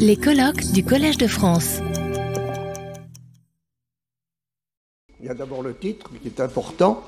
Les 0.00 0.16
colloques 0.16 0.72
du 0.72 0.84
Collège 0.84 1.18
de 1.18 1.28
France. 1.28 1.78
Il 5.20 5.26
y 5.26 5.28
a 5.28 5.34
d'abord 5.34 5.62
le 5.62 5.76
titre 5.76 6.10
qui 6.20 6.28
est 6.28 6.40
important 6.40 7.04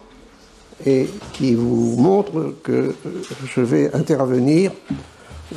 et 0.86 1.08
qui 1.32 1.54
vous 1.54 1.96
montre 1.96 2.54
que 2.62 2.94
je 3.44 3.60
vais 3.60 3.92
intervenir 3.92 4.70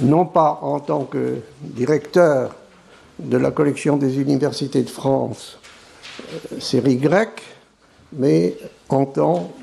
non 0.02 0.26
pas 0.26 0.60
en 0.64 0.80
tant 0.80 1.06
que 1.06 1.38
directeur 1.62 2.56
de 3.20 3.38
la 3.38 3.52
collection 3.52 3.98
des 3.98 4.20
universités 4.20 4.82
de 4.82 4.90
France, 4.90 5.60
euh, 6.52 6.60
série 6.60 6.98
grecque, 6.98 7.44
mais 8.14 8.58
en 8.90 9.06
tant 9.06 9.54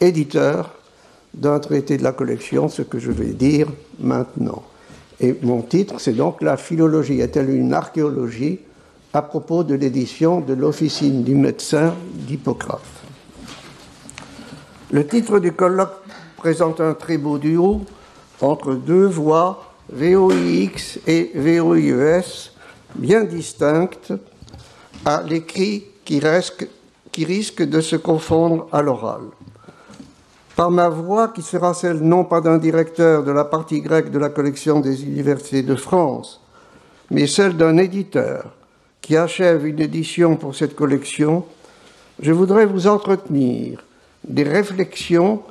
qu'éditeur 0.00 0.74
d'un 1.32 1.60
traité 1.60 1.96
de 1.96 2.02
la 2.02 2.12
collection, 2.12 2.68
ce 2.68 2.82
que 2.82 2.98
je 2.98 3.12
vais 3.12 3.32
dire 3.32 3.68
maintenant. 4.00 4.64
Et 5.20 5.36
mon 5.42 5.62
titre, 5.62 6.00
c'est 6.00 6.12
donc 6.12 6.42
La 6.42 6.56
philologie 6.56 7.20
est-elle 7.20 7.50
une 7.50 7.72
archéologie 7.72 8.60
à 9.12 9.22
propos 9.22 9.62
de 9.62 9.74
l'édition 9.74 10.40
de 10.40 10.54
l'Officine 10.54 11.22
du 11.22 11.34
médecin 11.34 11.94
d'Hippocrate. 12.14 12.80
Le 14.90 15.06
titre 15.06 15.38
du 15.38 15.52
colloque 15.52 16.02
présente 16.36 16.80
un 16.80 16.94
très 16.94 17.16
beau 17.16 17.38
duo 17.38 17.82
entre 18.40 18.74
deux 18.74 19.06
voix 19.06 19.72
VOIX 19.92 20.98
et 21.06 21.30
VOIES 21.34 22.50
bien 22.94 23.24
distinctes 23.24 24.12
à 25.04 25.22
l'écrit 25.22 25.84
qui 26.04 26.18
risque, 26.18 26.66
qui 27.12 27.24
risque 27.24 27.62
de 27.62 27.80
se 27.80 27.96
confondre 27.96 28.66
à 28.72 28.82
l'oral. 28.82 29.22
Par 30.56 30.70
ma 30.70 30.88
voix, 30.88 31.28
qui 31.28 31.42
sera 31.42 31.74
celle 31.74 31.98
non 31.98 32.24
pas 32.24 32.40
d'un 32.40 32.58
directeur 32.58 33.24
de 33.24 33.32
la 33.32 33.44
partie 33.44 33.80
grecque 33.80 34.10
de 34.10 34.18
la 34.18 34.28
collection 34.28 34.80
des 34.80 35.04
universités 35.04 35.62
de 35.62 35.74
France, 35.74 36.40
mais 37.10 37.26
celle 37.26 37.56
d'un 37.56 37.76
éditeur 37.76 38.54
qui 39.00 39.16
achève 39.16 39.66
une 39.66 39.80
édition 39.80 40.36
pour 40.36 40.54
cette 40.54 40.76
collection, 40.76 41.44
je 42.20 42.32
voudrais 42.32 42.66
vous 42.66 42.86
entretenir 42.86 43.84
des 44.26 44.44
réflexions 44.44 45.42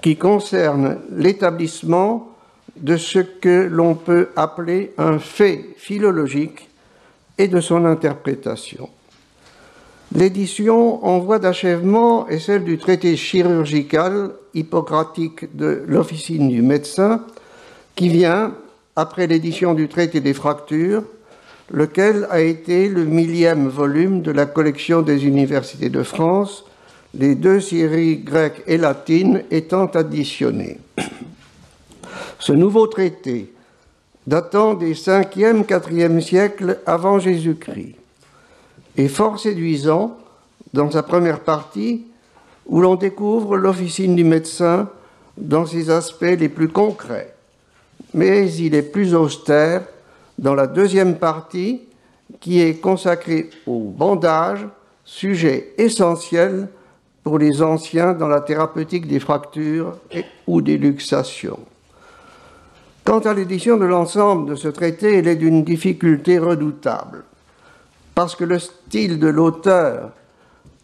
qui 0.00 0.16
concernent 0.16 0.98
l'établissement 1.12 2.30
de 2.76 2.96
ce 2.96 3.18
que 3.18 3.68
l'on 3.70 3.94
peut 3.94 4.30
appeler 4.36 4.94
un 4.96 5.18
fait 5.18 5.74
philologique 5.76 6.68
et 7.36 7.48
de 7.48 7.60
son 7.60 7.84
interprétation. 7.84 8.88
L'édition 10.12 11.04
en 11.04 11.20
voie 11.20 11.38
d'achèvement 11.38 12.26
est 12.26 12.40
celle 12.40 12.64
du 12.64 12.78
traité 12.78 13.16
chirurgical 13.16 14.32
hippocratique 14.54 15.56
de 15.56 15.84
l'officine 15.86 16.48
du 16.48 16.62
médecin 16.62 17.24
qui 17.94 18.08
vient 18.08 18.54
après 18.96 19.28
l'édition 19.28 19.72
du 19.74 19.88
traité 19.88 20.20
des 20.20 20.34
fractures 20.34 21.04
lequel 21.70 22.26
a 22.30 22.40
été 22.40 22.88
le 22.88 23.04
millième 23.04 23.68
volume 23.68 24.22
de 24.22 24.32
la 24.32 24.46
collection 24.46 25.02
des 25.02 25.24
universités 25.24 25.88
de 25.88 26.02
France, 26.02 26.64
les 27.14 27.36
deux 27.36 27.60
séries 27.60 28.18
grecques 28.18 28.62
et 28.66 28.76
latines 28.76 29.44
étant 29.52 29.86
additionnées. 29.86 30.78
Ce 32.40 32.52
nouveau 32.52 32.88
traité, 32.88 33.52
datant 34.26 34.74
des 34.74 34.94
5e, 34.94 35.64
4e 35.64 36.20
siècles 36.20 36.78
avant 36.86 37.20
Jésus-Christ, 37.20 37.99
est 38.96 39.08
fort 39.08 39.38
séduisant 39.38 40.16
dans 40.72 40.90
sa 40.90 41.02
première 41.02 41.40
partie, 41.40 42.06
où 42.66 42.80
l'on 42.80 42.94
découvre 42.94 43.56
l'officine 43.56 44.14
du 44.14 44.24
médecin 44.24 44.88
dans 45.36 45.66
ses 45.66 45.90
aspects 45.90 46.22
les 46.22 46.48
plus 46.48 46.68
concrets, 46.68 47.34
mais 48.14 48.52
il 48.52 48.74
est 48.74 48.82
plus 48.82 49.14
austère 49.14 49.82
dans 50.38 50.54
la 50.54 50.66
deuxième 50.66 51.16
partie 51.16 51.82
qui 52.38 52.60
est 52.60 52.80
consacrée 52.80 53.50
au 53.66 53.80
bandage, 53.80 54.66
sujet 55.04 55.74
essentiel 55.78 56.68
pour 57.24 57.38
les 57.38 57.62
anciens 57.62 58.12
dans 58.12 58.28
la 58.28 58.40
thérapeutique 58.40 59.06
des 59.06 59.20
fractures 59.20 59.98
ou 60.46 60.62
des 60.62 60.78
luxations. 60.78 61.58
Quant 63.04 63.20
à 63.20 63.34
l'édition 63.34 63.76
de 63.76 63.86
l'ensemble 63.86 64.50
de 64.50 64.54
ce 64.54 64.68
traité, 64.68 65.18
elle 65.18 65.28
est 65.28 65.36
d'une 65.36 65.64
difficulté 65.64 66.38
redoutable, 66.38 67.24
parce 68.20 68.36
que 68.36 68.44
le 68.44 68.58
style 68.58 69.18
de 69.18 69.28
l'auteur, 69.28 70.10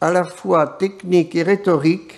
à 0.00 0.10
la 0.10 0.24
fois 0.24 0.66
technique 0.66 1.36
et 1.36 1.42
rhétorique, 1.42 2.14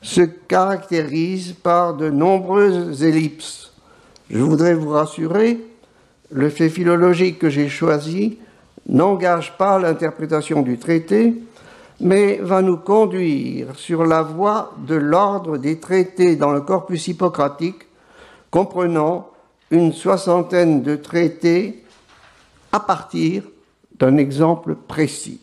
se 0.00 0.22
caractérise 0.22 1.52
par 1.52 1.92
de 1.92 2.08
nombreuses 2.08 3.02
ellipses. 3.02 3.72
Je 4.30 4.38
voudrais 4.38 4.72
vous 4.72 4.88
rassurer, 4.88 5.60
le 6.30 6.48
fait 6.48 6.70
philologique 6.70 7.38
que 7.38 7.50
j'ai 7.50 7.68
choisi 7.68 8.38
n'engage 8.88 9.54
pas 9.58 9.78
l'interprétation 9.78 10.62
du 10.62 10.78
traité, 10.78 11.34
mais 12.00 12.38
va 12.38 12.62
nous 12.62 12.78
conduire 12.78 13.76
sur 13.76 14.06
la 14.06 14.22
voie 14.22 14.72
de 14.78 14.94
l'ordre 14.94 15.58
des 15.58 15.78
traités 15.78 16.36
dans 16.36 16.52
le 16.52 16.62
corpus 16.62 17.06
hippocratique, 17.08 17.82
comprenant 18.50 19.28
une 19.70 19.92
soixantaine 19.92 20.82
de 20.82 20.96
traités 20.96 21.84
à 22.72 22.80
partir 22.80 23.42
d'un 23.98 24.16
exemple 24.16 24.74
précis. 24.74 25.40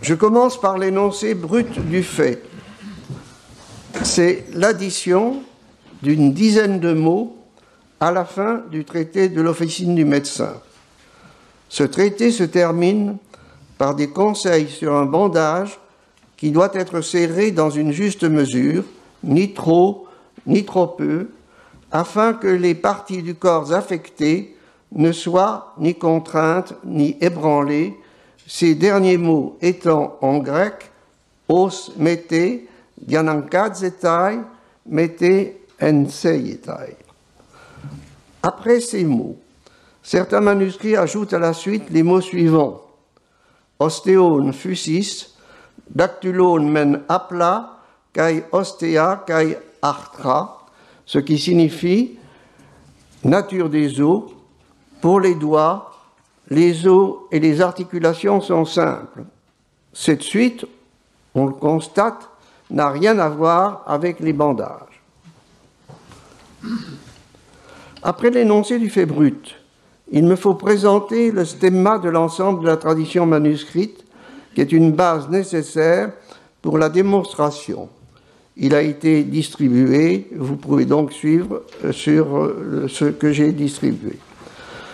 Je 0.00 0.14
commence 0.14 0.60
par 0.60 0.78
l'énoncé 0.78 1.34
brut 1.34 1.78
du 1.88 2.02
fait. 2.02 2.42
C'est 4.02 4.46
l'addition 4.54 5.42
d'une 6.02 6.32
dizaine 6.32 6.80
de 6.80 6.92
mots 6.92 7.36
à 8.00 8.10
la 8.10 8.24
fin 8.24 8.62
du 8.70 8.84
traité 8.84 9.28
de 9.28 9.40
l'officine 9.40 9.94
du 9.94 10.04
médecin. 10.04 10.54
Ce 11.68 11.84
traité 11.84 12.32
se 12.32 12.42
termine 12.42 13.16
par 13.78 13.94
des 13.94 14.08
conseils 14.08 14.68
sur 14.68 14.94
un 14.94 15.06
bandage 15.06 15.78
qui 16.36 16.50
doit 16.50 16.70
être 16.74 17.00
serré 17.00 17.52
dans 17.52 17.70
une 17.70 17.92
juste 17.92 18.24
mesure, 18.24 18.84
ni 19.22 19.54
trop, 19.54 20.08
ni 20.46 20.64
trop 20.64 20.88
peu, 20.88 21.28
afin 21.92 22.32
que 22.32 22.48
les 22.48 22.74
parties 22.74 23.22
du 23.22 23.34
corps 23.34 23.72
affectées 23.72 24.56
ne 24.94 25.12
soient 25.12 25.74
ni 25.78 25.94
contraintes 25.94 26.74
ni 26.84 27.16
ébranlées, 27.20 27.98
ces 28.46 28.74
derniers 28.74 29.16
mots 29.16 29.56
étant 29.60 30.18
en 30.20 30.38
grec 30.38 30.90
os 31.48 31.92
mete, 31.96 32.68
dianankadzetai, 33.00 34.40
mete 34.86 35.56
enseietai. 35.80 36.96
Après 38.42 38.80
ces 38.80 39.04
mots, 39.04 39.36
certains 40.02 40.40
manuscrits 40.40 40.96
ajoutent 40.96 41.32
à 41.32 41.38
la 41.38 41.52
suite 41.52 41.90
les 41.90 42.02
mots 42.02 42.20
suivants 42.20 42.82
ostéone 43.82 44.52
fusis, 44.52 45.34
dactylone 45.88 46.70
men 46.70 47.02
apla, 47.08 47.78
kai 48.14 48.44
ostea, 48.52 49.22
kai 49.26 49.56
artra, 49.82 50.66
ce 51.06 51.18
qui 51.18 51.38
signifie 51.38 52.18
nature 53.24 53.68
des 53.68 54.00
os, 54.00 54.30
pour 55.02 55.20
les 55.20 55.34
doigts, 55.34 55.92
les 56.48 56.86
os 56.86 57.16
et 57.30 57.40
les 57.40 57.60
articulations 57.60 58.40
sont 58.40 58.64
simples. 58.64 59.24
Cette 59.92 60.22
suite, 60.22 60.64
on 61.34 61.46
le 61.46 61.52
constate, 61.52 62.30
n'a 62.70 62.88
rien 62.88 63.18
à 63.18 63.28
voir 63.28 63.82
avec 63.86 64.20
les 64.20 64.32
bandages. 64.32 65.02
Après 68.02 68.30
l'énoncé 68.30 68.78
du 68.78 68.88
fait 68.88 69.04
brut, 69.04 69.56
il 70.10 70.24
me 70.24 70.36
faut 70.36 70.54
présenter 70.54 71.32
le 71.32 71.44
stemma 71.44 71.98
de 71.98 72.08
l'ensemble 72.08 72.62
de 72.62 72.68
la 72.68 72.76
tradition 72.76 73.26
manuscrite, 73.26 74.04
qui 74.54 74.60
est 74.60 74.72
une 74.72 74.92
base 74.92 75.28
nécessaire 75.28 76.12
pour 76.62 76.78
la 76.78 76.88
démonstration. 76.88 77.88
Il 78.56 78.74
a 78.74 78.82
été 78.82 79.24
distribué, 79.24 80.28
vous 80.36 80.56
pouvez 80.56 80.84
donc 80.84 81.12
suivre 81.12 81.62
euh, 81.84 81.92
sur 81.92 82.36
euh, 82.36 82.86
ce 82.88 83.06
que 83.06 83.32
j'ai 83.32 83.52
distribué. 83.52 84.18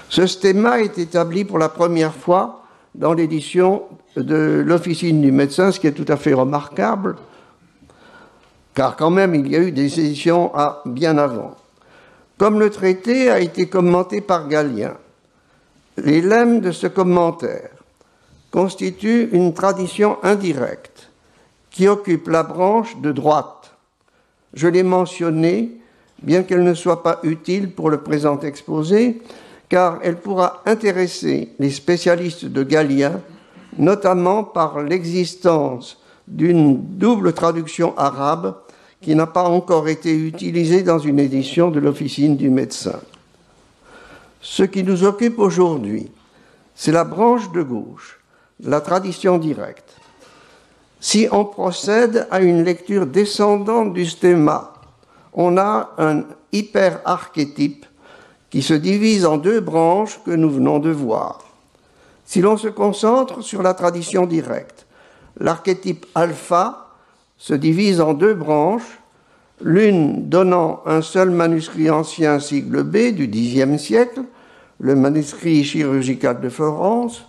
Ce 0.08 0.26
stemma 0.26 0.80
est 0.80 0.98
établi 0.98 1.44
pour 1.44 1.58
la 1.58 1.68
première 1.68 2.14
fois 2.14 2.64
dans 2.94 3.12
l'édition 3.12 3.82
de 4.16 4.64
l'Officine 4.66 5.20
du 5.20 5.30
médecin, 5.30 5.70
ce 5.70 5.78
qui 5.78 5.86
est 5.86 5.92
tout 5.92 6.10
à 6.10 6.16
fait 6.16 6.32
remarquable, 6.32 7.16
car 8.74 8.96
quand 8.96 9.10
même 9.10 9.34
il 9.34 9.48
y 9.48 9.56
a 9.56 9.60
eu 9.60 9.72
des 9.72 10.00
éditions 10.00 10.54
à 10.54 10.82
bien 10.86 11.18
avant. 11.18 11.56
Comme 12.38 12.58
le 12.58 12.70
traité 12.70 13.30
a 13.30 13.40
été 13.40 13.68
commenté 13.68 14.20
par 14.20 14.48
Galien, 14.48 14.94
les 15.96 16.20
lemmes 16.20 16.60
de 16.60 16.72
ce 16.72 16.86
commentaire 16.86 17.70
constituent 18.50 19.28
une 19.32 19.52
tradition 19.52 20.16
indirecte 20.22 21.10
qui 21.70 21.86
occupe 21.86 22.28
la 22.28 22.44
branche 22.44 22.96
de 23.00 23.12
droite. 23.12 23.74
Je 24.54 24.68
l'ai 24.68 24.84
mentionné, 24.84 25.80
bien 26.22 26.44
qu'elle 26.44 26.64
ne 26.64 26.74
soit 26.74 27.02
pas 27.02 27.20
utile 27.24 27.72
pour 27.72 27.90
le 27.90 27.98
présent 27.98 28.40
exposé, 28.40 29.20
car 29.68 29.98
elle 30.02 30.16
pourra 30.16 30.62
intéresser 30.66 31.52
les 31.58 31.70
spécialistes 31.70 32.46
de 32.46 32.62
Galien, 32.62 33.20
notamment 33.76 34.44
par 34.44 34.80
l'existence 34.82 35.98
d'une 36.26 36.80
double 36.98 37.32
traduction 37.32 37.96
arabe 37.96 38.56
qui 39.00 39.14
n'a 39.14 39.26
pas 39.26 39.44
encore 39.44 39.88
été 39.88 40.14
utilisé 40.14 40.82
dans 40.82 40.98
une 40.98 41.18
édition 41.18 41.70
de 41.70 41.80
l'Officine 41.80 42.36
du 42.36 42.50
médecin. 42.50 43.00
Ce 44.40 44.62
qui 44.62 44.82
nous 44.82 45.04
occupe 45.04 45.38
aujourd'hui, 45.38 46.10
c'est 46.74 46.92
la 46.92 47.04
branche 47.04 47.50
de 47.52 47.62
gauche, 47.62 48.20
la 48.62 48.80
tradition 48.80 49.38
directe. 49.38 49.96
Si 51.00 51.28
on 51.30 51.44
procède 51.44 52.26
à 52.30 52.40
une 52.40 52.64
lecture 52.64 53.06
descendante 53.06 53.92
du 53.92 54.06
stéma, 54.06 54.74
on 55.32 55.56
a 55.56 55.90
un 55.98 56.24
hyperarchétype 56.52 57.86
qui 58.50 58.62
se 58.62 58.74
divise 58.74 59.26
en 59.26 59.36
deux 59.36 59.60
branches 59.60 60.20
que 60.24 60.30
nous 60.30 60.50
venons 60.50 60.78
de 60.78 60.90
voir. 60.90 61.40
Si 62.24 62.40
l'on 62.40 62.56
se 62.56 62.68
concentre 62.68 63.42
sur 63.42 63.62
la 63.62 63.74
tradition 63.74 64.26
directe, 64.26 64.86
l'archétype 65.38 66.06
alpha 66.14 66.88
se 67.36 67.54
divise 67.54 68.00
en 68.00 68.14
deux 68.14 68.34
branches, 68.34 68.98
l'une 69.60 70.28
donnant 70.28 70.82
un 70.86 71.02
seul 71.02 71.30
manuscrit 71.30 71.90
ancien 71.90 72.38
sigle 72.40 72.82
B 72.82 73.12
du 73.12 73.28
Xe 73.28 73.78
siècle, 73.78 74.22
le 74.80 74.94
manuscrit 74.94 75.64
chirurgical 75.64 76.40
de 76.40 76.48
Florence, 76.48 77.24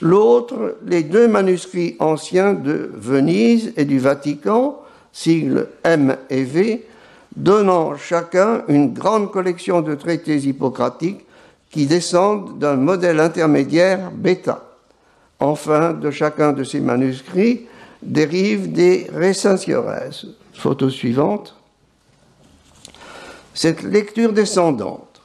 l'autre 0.00 0.76
les 0.86 1.02
deux 1.02 1.28
manuscrits 1.28 1.96
anciens 1.98 2.54
de 2.54 2.90
Venise 2.94 3.72
et 3.76 3.84
du 3.84 3.98
Vatican, 3.98 4.80
sigle 5.12 5.68
M 5.82 6.16
et 6.30 6.44
V, 6.44 6.86
donnant 7.36 7.96
chacun 7.96 8.62
une 8.68 8.92
grande 8.94 9.30
collection 9.30 9.82
de 9.82 9.94
traités 9.94 10.38
hippocratiques 10.38 11.24
qui 11.70 11.86
descendent 11.86 12.58
d'un 12.58 12.76
modèle 12.76 13.20
intermédiaire 13.20 14.10
bêta. 14.10 14.64
Enfin, 15.38 15.92
de 15.92 16.10
chacun 16.10 16.52
de 16.52 16.64
ces 16.64 16.80
manuscrits 16.80 17.66
dérivent 18.02 18.72
des 18.72 19.10
recensiores. 19.14 19.92
Photo 20.54 20.88
suivante. 20.88 21.54
Cette 23.52 23.82
lecture 23.82 24.32
descendante, 24.32 25.20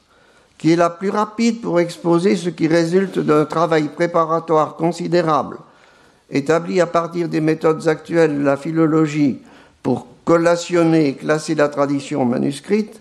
qui 0.58 0.74
est 0.74 0.78
la 0.78 0.90
plus 0.90 1.10
rapide 1.10 1.62
pour 1.62 1.80
exposer 1.80 2.36
ce 2.36 2.50
qui 2.50 2.68
résulte 2.68 3.20
d'un 3.20 3.46
travail 3.46 3.90
préparatoire 3.90 4.76
considérable, 4.76 5.58
établi 6.30 6.82
à 6.82 6.88
partir 6.88 7.30
des 7.30 7.42
méthodes 7.42 7.88
actuelles 7.88 8.38
de 8.38 8.44
la 8.44 8.58
philologie 8.58 9.40
pour 9.82 10.08
collationner 10.26 11.10
et 11.10 11.14
classer 11.16 11.56
la 11.56 11.70
tradition 11.70 12.26
manuscrite, 12.26 13.00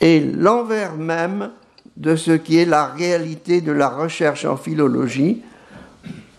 est 0.00 0.20
l'envers 0.20 0.96
même 0.96 1.50
de 1.96 2.16
ce 2.16 2.32
qui 2.32 2.58
est 2.58 2.66
la 2.66 2.86
réalité 2.86 3.60
de 3.60 3.72
la 3.72 3.88
recherche 3.88 4.44
en 4.44 4.56
philologie, 4.56 5.42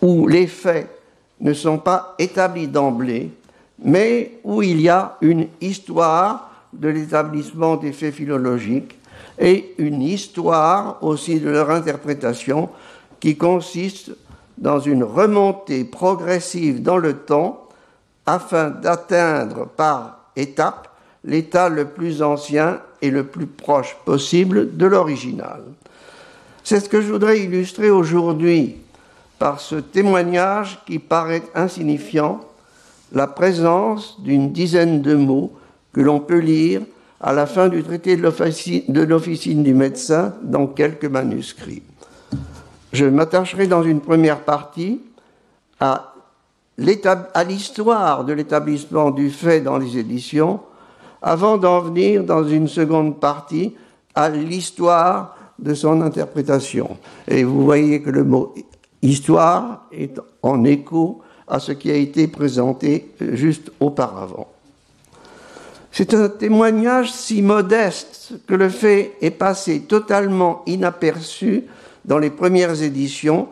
où 0.00 0.28
les 0.28 0.46
faits 0.46 0.88
ne 1.40 1.52
sont 1.52 1.78
pas 1.78 2.14
établis 2.18 2.68
d'emblée, 2.68 3.30
mais 3.82 4.38
où 4.44 4.62
il 4.62 4.80
y 4.80 4.88
a 4.88 5.16
une 5.20 5.48
histoire 5.60 6.50
de 6.72 6.88
l'établissement 6.88 7.76
des 7.76 7.92
faits 7.92 8.14
philologiques 8.14 8.98
et 9.38 9.74
une 9.78 10.02
histoire 10.02 11.02
aussi 11.02 11.40
de 11.40 11.48
leur 11.48 11.70
interprétation 11.70 12.68
qui 13.20 13.36
consiste 13.36 14.12
dans 14.58 14.80
une 14.80 15.04
remontée 15.04 15.84
progressive 15.84 16.82
dans 16.82 16.96
le 16.96 17.14
temps 17.14 17.67
afin 18.28 18.68
d'atteindre 18.68 19.66
par 19.74 20.18
étapes 20.36 20.88
l'état 21.24 21.70
le 21.70 21.86
plus 21.86 22.20
ancien 22.20 22.78
et 23.00 23.10
le 23.10 23.24
plus 23.24 23.46
proche 23.46 23.96
possible 24.04 24.76
de 24.76 24.84
l'original. 24.84 25.62
C'est 26.62 26.80
ce 26.80 26.90
que 26.90 27.00
je 27.00 27.10
voudrais 27.10 27.40
illustrer 27.40 27.88
aujourd'hui 27.88 28.76
par 29.38 29.60
ce 29.60 29.76
témoignage 29.76 30.78
qui 30.86 30.98
paraît 30.98 31.42
insignifiant, 31.54 32.40
la 33.12 33.26
présence 33.26 34.20
d'une 34.20 34.52
dizaine 34.52 35.00
de 35.00 35.14
mots 35.14 35.56
que 35.94 36.02
l'on 36.02 36.20
peut 36.20 36.40
lire 36.40 36.82
à 37.22 37.32
la 37.32 37.46
fin 37.46 37.68
du 37.68 37.82
traité 37.82 38.14
de 38.16 39.02
l'officine 39.02 39.62
du 39.62 39.72
médecin 39.72 40.34
dans 40.42 40.66
quelques 40.66 41.06
manuscrits. 41.06 41.82
Je 42.92 43.06
m'attacherai 43.06 43.66
dans 43.66 43.82
une 43.82 44.02
première 44.02 44.40
partie 44.40 45.00
à 45.80 46.07
l'histoire 46.78 48.24
de 48.24 48.32
l'établissement 48.32 49.10
du 49.10 49.30
fait 49.30 49.60
dans 49.60 49.78
les 49.78 49.98
éditions, 49.98 50.60
avant 51.20 51.58
d'en 51.58 51.80
venir 51.80 52.24
dans 52.24 52.44
une 52.44 52.68
seconde 52.68 53.18
partie 53.18 53.74
à 54.14 54.28
l'histoire 54.28 55.36
de 55.58 55.74
son 55.74 56.00
interprétation. 56.00 56.96
Et 57.26 57.42
vous 57.42 57.64
voyez 57.64 58.00
que 58.00 58.10
le 58.10 58.24
mot 58.24 58.54
histoire 59.02 59.86
est 59.92 60.20
en 60.42 60.64
écho 60.64 61.20
à 61.46 61.58
ce 61.58 61.72
qui 61.72 61.90
a 61.90 61.96
été 61.96 62.28
présenté 62.28 63.12
juste 63.20 63.72
auparavant. 63.80 64.48
C'est 65.90 66.14
un 66.14 66.28
témoignage 66.28 67.12
si 67.12 67.42
modeste 67.42 68.34
que 68.46 68.54
le 68.54 68.68
fait 68.68 69.14
est 69.20 69.30
passé 69.30 69.80
totalement 69.80 70.62
inaperçu 70.66 71.64
dans 72.04 72.18
les 72.18 72.30
premières 72.30 72.82
éditions, 72.82 73.48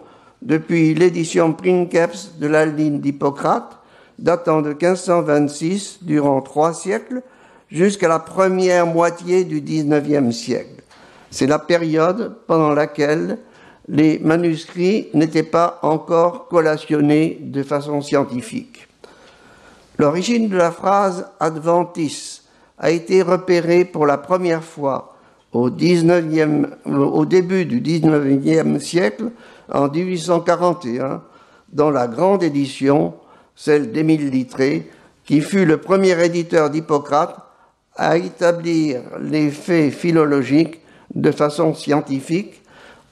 depuis 0.47 0.95
l'édition 0.95 1.53
Princeps 1.53 2.39
de 2.39 2.47
la 2.47 2.65
ligne 2.65 3.01
d'Hippocrate, 3.01 3.79
datant 4.17 4.63
de 4.63 4.69
1526 4.69 5.99
durant 6.03 6.41
trois 6.41 6.73
siècles, 6.73 7.23
jusqu'à 7.69 8.07
la 8.07 8.21
première 8.21 8.87
moitié 8.87 9.43
du 9.43 9.61
XIXe 9.61 10.35
siècle. 10.35 10.85
C'est 11.33 11.49
la 11.49 11.59
période 11.59 12.37
pendant 12.47 12.73
laquelle 12.73 13.39
les 13.89 14.21
manuscrits 14.21 15.09
n'étaient 15.15 15.43
pas 15.43 15.81
encore 15.83 16.47
collationnés 16.47 17.39
de 17.41 17.65
façon 17.65 18.01
scientifique. 18.01 18.87
L'origine 19.99 20.49
de 20.49 20.57
la 20.57 20.71
phrase 20.71 21.27
adventis 21.41 22.43
a 22.79 22.93
été 22.93 23.21
repérée 23.21 23.85
pour 23.85 24.07
la 24.07 24.17
première 24.17 24.63
fois 24.63 25.17
au, 25.53 25.71
19e, 25.71 26.69
au 26.87 27.27
début 27.27 27.65
du 27.65 27.81
XIXe 27.81 28.81
siècle, 28.85 29.31
en 29.73 29.89
1841, 29.89 31.23
dans 31.73 31.91
la 31.91 32.07
grande 32.07 32.43
édition, 32.43 33.15
celle 33.55 33.93
d'Émile 33.93 34.31
Littré, 34.31 34.91
qui 35.25 35.41
fut 35.41 35.65
le 35.65 35.79
premier 35.79 36.25
éditeur 36.25 36.71
d'Hippocrate 36.71 37.37
à 37.97 38.17
établir 38.17 39.01
les 39.21 39.51
faits 39.51 39.93
philologiques 39.93 40.81
de 41.15 41.31
façon 41.31 41.75
scientifique 41.75 42.63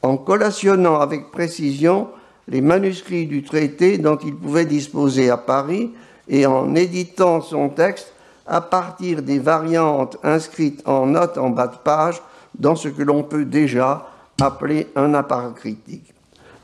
en 0.02 0.16
collationnant 0.16 1.00
avec 1.00 1.30
précision 1.30 2.08
les 2.48 2.60
manuscrits 2.60 3.26
du 3.26 3.42
traité 3.42 3.98
dont 3.98 4.16
il 4.16 4.36
pouvait 4.36 4.66
disposer 4.66 5.30
à 5.30 5.38
Paris 5.38 5.92
et 6.28 6.46
en 6.46 6.74
éditant 6.74 7.40
son 7.40 7.70
texte 7.70 8.12
à 8.46 8.60
partir 8.60 9.22
des 9.22 9.38
variantes 9.38 10.18
inscrites 10.22 10.82
en 10.86 11.06
notes 11.06 11.38
en 11.38 11.50
bas 11.50 11.68
de 11.68 11.76
page 11.76 12.20
dans 12.58 12.76
ce 12.76 12.88
que 12.88 13.02
l'on 13.02 13.22
peut 13.22 13.46
déjà 13.46 14.08
appeler 14.40 14.88
un 14.94 15.14
appareil 15.14 15.54
critique. 15.54 16.13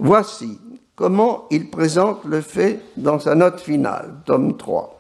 Voici 0.03 0.59
comment 0.97 1.45
il 1.51 1.69
présente 1.69 2.25
le 2.25 2.41
fait 2.41 2.81
dans 2.97 3.19
sa 3.19 3.35
note 3.35 3.61
finale, 3.61 4.15
tome 4.25 4.57
3. 4.57 4.99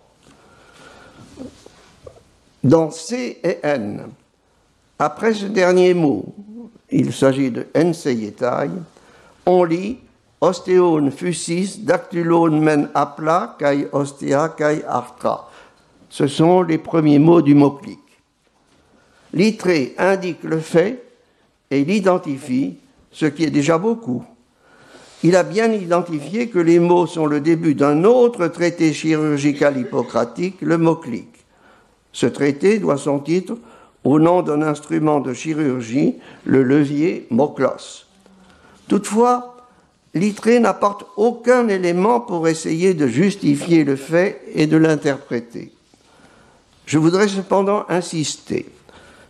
Dans 2.62 2.90
C 2.90 3.40
et 3.42 3.60
N, 3.62 4.08
après 4.98 5.32
ce 5.32 5.46
dernier 5.46 5.94
mot, 5.94 6.34
il 6.90 7.14
s'agit 7.14 7.50
de 7.50 7.66
enseietae, 7.74 8.68
on 9.46 9.64
lit 9.64 10.00
ostéone 10.42 11.10
fusis 11.10 11.78
dactylone 11.78 12.60
men 12.60 12.90
apla 12.94 13.56
kai 13.58 13.86
ostea 13.92 14.50
kai 14.50 14.82
artra. 14.86 15.48
Ce 16.10 16.26
sont 16.26 16.60
les 16.60 16.76
premiers 16.76 17.18
mots 17.18 17.40
du 17.40 17.54
mot-clic. 17.54 18.00
L'itré 19.32 19.94
indique 19.96 20.44
le 20.44 20.60
fait 20.60 21.02
et 21.70 21.86
l'identifie, 21.86 22.76
ce 23.10 23.24
qui 23.24 23.44
est 23.44 23.50
déjà 23.50 23.78
beaucoup. 23.78 24.26
Il 25.22 25.36
a 25.36 25.42
bien 25.42 25.70
identifié 25.72 26.48
que 26.48 26.58
les 26.58 26.78
mots 26.78 27.06
sont 27.06 27.26
le 27.26 27.40
début 27.40 27.74
d'un 27.74 28.04
autre 28.04 28.48
traité 28.48 28.92
chirurgical 28.92 29.78
hippocratique, 29.78 30.56
le 30.62 30.78
mot-clic. 30.78 31.28
Ce 32.12 32.26
traité 32.26 32.78
doit 32.78 32.96
son 32.96 33.18
titre 33.18 33.58
au 34.02 34.18
nom 34.18 34.42
d'un 34.42 34.62
instrument 34.62 35.20
de 35.20 35.34
chirurgie, 35.34 36.16
le 36.44 36.62
levier 36.62 37.26
Moklos. 37.30 38.06
Toutefois, 38.88 39.56
Littré 40.14 40.58
n'apporte 40.58 41.04
aucun 41.16 41.68
élément 41.68 42.20
pour 42.20 42.48
essayer 42.48 42.94
de 42.94 43.06
justifier 43.06 43.84
le 43.84 43.94
fait 43.94 44.42
et 44.54 44.66
de 44.66 44.76
l'interpréter. 44.76 45.72
Je 46.86 46.98
voudrais 46.98 47.28
cependant 47.28 47.84
insister 47.88 48.66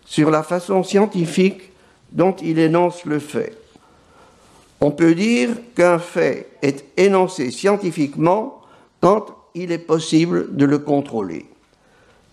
sur 0.06 0.30
la 0.30 0.42
façon 0.42 0.82
scientifique 0.82 1.72
dont 2.12 2.34
il 2.42 2.58
énonce 2.58 3.04
le 3.04 3.18
fait. 3.18 3.59
On 4.80 4.90
peut 4.90 5.14
dire 5.14 5.50
qu'un 5.74 5.98
fait 5.98 6.48
est 6.62 6.84
énoncé 6.96 7.50
scientifiquement 7.50 8.62
quand 9.00 9.26
il 9.54 9.72
est 9.72 9.78
possible 9.78 10.56
de 10.56 10.64
le 10.64 10.78
contrôler. 10.78 11.46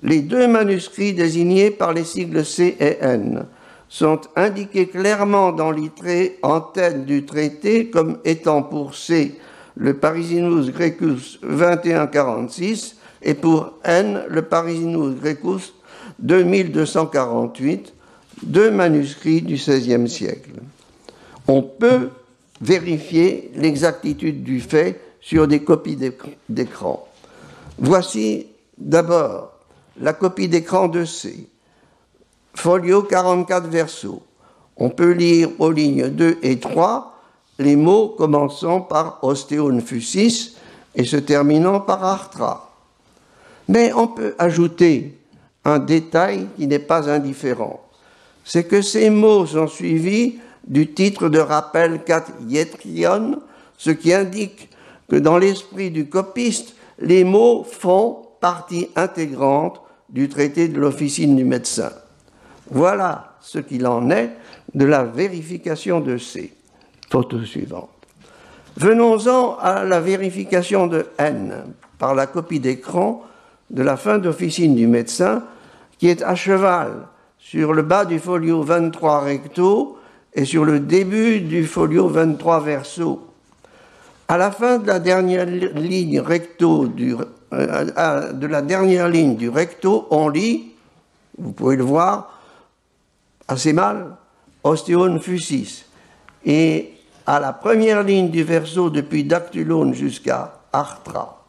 Les 0.04 0.22
deux 0.22 0.48
manuscrits 0.48 1.14
désignés 1.14 1.72
par 1.72 1.94
les 1.94 2.04
sigles 2.04 2.46
C 2.46 2.78
et 2.80 2.98
N 3.02 3.46
sont 3.90 4.22
indiqués 4.36 4.88
clairement 4.88 5.52
dans 5.52 5.72
l'itré 5.72 6.38
en 6.42 6.62
tête 6.62 7.06
du 7.06 7.26
traité 7.26 7.90
comme 7.90 8.20
étant 8.24 8.62
pour 8.62 8.96
C 8.96 9.36
le 9.76 9.96
Parisinus 9.96 10.72
Grecus 10.72 11.40
2146 11.42 12.98
et 13.24 13.34
pour 13.34 13.74
N 13.84 14.24
le 14.30 14.42
Parisinus 14.44 15.16
Grecus 15.20 15.74
2248, 16.20 17.94
deux 18.44 18.72
manuscrits 18.72 19.42
du 19.42 19.56
XVIe 19.56 20.10
siècle. 20.10 20.52
on 21.48 21.62
peut 21.62 22.10
vérifier 22.62 23.52
l'exactitude 23.56 24.44
du 24.44 24.60
fait 24.60 25.00
sur 25.22 25.48
des 25.48 25.64
copies 25.64 25.98
d'écran. 26.50 27.08
Voici 27.78 28.48
d'abord 28.78 29.54
la 30.00 30.14
copie 30.14 30.48
d'écran 30.48 30.88
de 30.88 31.06
C, 31.06 31.48
folio 32.54 33.04
44 33.04 33.68
verso. 33.68 34.22
On 34.78 34.90
peut 34.90 35.12
lire 35.12 35.50
aux 35.60 35.72
lignes 35.72 36.10
2 36.10 36.40
et 36.44 36.60
3 36.60 37.14
les 37.60 37.76
mots 37.76 38.10
commençant 38.10 38.82
par 38.82 39.24
ostéon 39.24 39.80
fusis 39.82 40.56
et 40.96 41.04
se 41.04 41.18
terminant 41.18 41.80
par 41.80 42.04
artra. 42.04 42.72
Mais 43.68 43.92
on 43.94 44.08
peut 44.08 44.36
ajouter 44.38 45.18
un 45.66 45.80
détail 45.80 46.48
qui 46.56 46.68
n'est 46.68 46.80
pas 46.80 47.10
indifférent. 47.10 47.82
C'est 48.46 48.64
que 48.64 48.82
ces 48.82 49.10
mots 49.10 49.46
sont 49.46 49.68
suivis 49.68 50.38
du 50.68 50.94
titre 50.94 51.30
de 51.30 51.40
rappel 51.40 52.04
kat 52.04 52.26
yetrion, 52.48 53.42
ce 53.78 53.92
qui 53.92 54.14
indique 54.14 54.70
que 55.10 55.16
dans 55.16 55.38
l'esprit 55.38 55.92
du 55.92 56.10
copiste, 56.10 56.76
les 57.00 57.24
mots 57.24 57.64
font 57.64 58.28
partie 58.40 58.90
intégrante 58.96 59.82
du 60.10 60.30
traité 60.30 60.68
de 60.68 60.80
l'officine 60.80 61.36
du 61.36 61.46
médecin. 61.46 61.92
Voilà 62.70 63.36
ce 63.40 63.60
qu'il 63.60 63.88
en 63.88 64.10
est 64.10 64.32
de 64.74 64.86
la 64.86 65.04
vérification 65.04 66.02
de 66.02 66.18
C. 66.18 66.54
Photo 67.10 67.44
suivante. 67.44 67.90
Venons-en 68.76 69.58
à 69.58 69.84
la 69.84 70.02
vérification 70.02 70.88
de 70.88 71.08
N 71.18 71.64
par 71.98 72.14
la 72.14 72.28
copie 72.28 72.60
d'écran 72.60 73.24
de 73.70 73.82
la 73.82 73.98
fin 73.98 74.18
d'officine 74.18 74.76
du 74.76 74.88
médecin 74.88 75.44
qui 75.98 76.10
est 76.10 76.22
à 76.22 76.36
cheval 76.36 77.08
sur 77.40 77.74
le 77.74 77.82
bas 77.82 78.06
du 78.06 78.20
folio 78.20 78.62
23 78.62 79.22
recto 79.22 79.97
et 80.38 80.46
sur 80.46 80.64
le 80.64 80.80
début 80.80 81.42
du 81.42 81.66
folio 81.66 82.08
23 82.08 82.60
verso. 82.60 83.28
À 84.28 84.38
la 84.38 84.52
fin 84.52 84.78
de 84.78 84.86
la 84.86 85.00
dernière 85.00 85.48
ligne 85.48 86.20
recto 86.20 86.86
du, 86.86 87.16
euh, 87.54 88.34
de 88.34 88.46
la 88.46 88.62
dernière 88.62 89.10
ligne 89.10 89.36
du 89.36 89.50
recto, 89.50 90.08
on 90.12 90.30
lit, 90.30 90.74
vous 91.40 91.54
pouvez 91.54 91.76
le 91.76 91.84
voir, 91.84 92.40
assez 93.48 93.74
mal, 93.74 94.16
ostéon 94.64 95.20
fusis. 95.20 95.86
Et 96.46 96.94
à 97.26 97.40
la 97.40 97.52
première 97.52 98.04
ligne 98.04 98.30
du 98.30 98.44
verso 98.44 98.92
depuis 98.92 99.24
dactylone 99.24 99.96
jusqu'à 99.96 100.60
artra. 100.72 101.48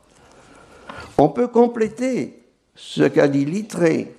On 1.18 1.28
peut 1.28 1.49
compléter 1.49 2.42
ce 2.75 3.02
qu'a 3.02 3.28
dit 3.28 3.45
Littré 3.45 4.14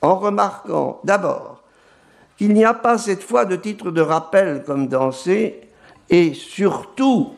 en 0.00 0.16
remarquant 0.16 1.00
d'abord 1.04 1.53
qu'il 2.44 2.52
n'y 2.52 2.64
a 2.66 2.74
pas 2.74 2.98
cette 2.98 3.22
fois 3.22 3.46
de 3.46 3.56
titre 3.56 3.90
de 3.90 4.02
rappel 4.02 4.64
comme 4.66 4.86
dans 4.86 5.12
C, 5.12 5.62
et 6.10 6.34
surtout, 6.34 7.30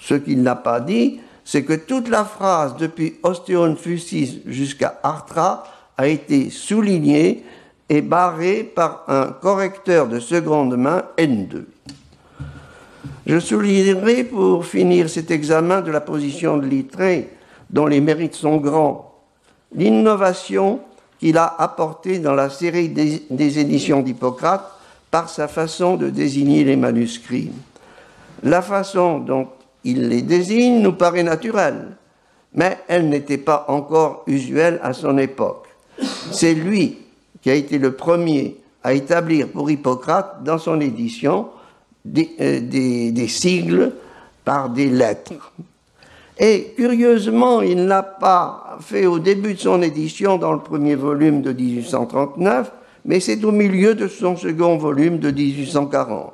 ce 0.00 0.14
qu'il 0.14 0.42
n'a 0.42 0.56
pas 0.56 0.80
dit, 0.80 1.20
c'est 1.44 1.62
que 1.62 1.74
toute 1.74 2.08
la 2.08 2.24
phrase 2.24 2.76
depuis 2.76 3.20
ostéon 3.22 3.76
fusis 3.76 4.42
jusqu'à 4.46 4.98
artra 5.04 5.62
a 5.96 6.08
été 6.08 6.50
soulignée 6.50 7.44
et 7.88 8.02
barrée 8.02 8.64
par 8.64 9.04
un 9.06 9.26
correcteur 9.26 10.08
de 10.08 10.18
seconde 10.18 10.76
main 10.76 11.04
N2. 11.16 11.62
Je 13.26 13.38
soulignerai 13.38 14.24
pour 14.24 14.66
finir 14.66 15.08
cet 15.08 15.30
examen 15.30 15.82
de 15.82 15.92
la 15.92 16.00
position 16.00 16.56
de 16.56 16.66
Littré, 16.66 17.30
dont 17.70 17.86
les 17.86 18.00
mérites 18.00 18.34
sont 18.34 18.56
grands, 18.56 19.14
l'innovation 19.72 20.80
qu'il 21.18 21.38
a 21.38 21.54
apportée 21.58 22.18
dans 22.18 22.34
la 22.34 22.50
série 22.50 22.88
des, 22.88 23.58
éditions 23.58 24.02
d'Hippocrate 24.02 24.70
par 25.10 25.28
sa 25.28 25.48
façon 25.48 25.96
de 25.96 26.10
désigner 26.10 26.64
les 26.64 26.76
manuscrits. 26.76 27.50
La 28.42 28.62
façon 28.62 29.18
dont 29.18 29.48
il 29.84 30.08
les 30.08 30.22
désigne 30.22 30.80
nous 30.82 30.92
paraît 30.92 31.22
naturelle, 31.22 31.96
mais 32.54 32.78
elle 32.88 33.08
n'était 33.08 33.38
pas 33.38 33.64
encore 33.68 34.24
usuelle 34.26 34.80
à 34.82 34.92
son 34.92 35.16
époque. 35.18 35.68
C'est 36.32 36.54
lui 36.54 36.98
qui 37.40 37.50
a 37.50 37.54
été 37.54 37.78
le 37.78 37.92
premier 37.92 38.56
à 38.82 38.92
établir 38.92 39.48
pour 39.48 39.70
Hippocrate 39.70 40.42
dans 40.44 40.58
son 40.58 40.80
édition 40.80 41.48
euh, 42.06 42.60
des, 42.60 43.28
sigles 43.28 43.92
par 44.44 44.70
des 44.70 44.88
lettres. 44.88 45.52
Et 46.38 46.74
curieusement, 46.76 47.62
il 47.62 47.86
n'a 47.86 48.02
pas 48.02 48.76
fait 48.80 49.06
au 49.06 49.18
début 49.18 49.54
de 49.54 49.58
son 49.58 49.80
édition 49.80 50.36
dans 50.36 50.52
le 50.52 50.60
premier 50.60 50.94
volume 50.94 51.40
de 51.40 51.52
1839, 51.52 52.70
mais 53.06 53.20
c'est 53.20 53.42
au 53.44 53.52
milieu 53.52 53.94
de 53.94 54.06
son 54.06 54.36
second 54.36 54.76
volume 54.76 55.18
de 55.18 55.30
1840. 55.30 56.32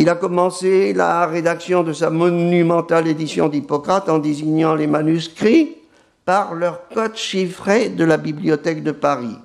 Il 0.00 0.08
a 0.08 0.14
commencé 0.14 0.92
la 0.92 1.26
rédaction 1.26 1.82
de 1.82 1.92
sa 1.92 2.10
monumentale 2.10 3.08
édition 3.08 3.48
d'Hippocrate 3.48 4.08
en 4.08 4.18
désignant 4.18 4.74
les 4.74 4.86
manuscrits 4.86 5.76
par 6.24 6.54
leur 6.54 6.88
code 6.88 7.16
chiffré 7.16 7.88
de 7.88 8.04
la 8.04 8.18
Bibliothèque 8.18 8.82
de 8.82 8.92
Paris. 8.92 9.36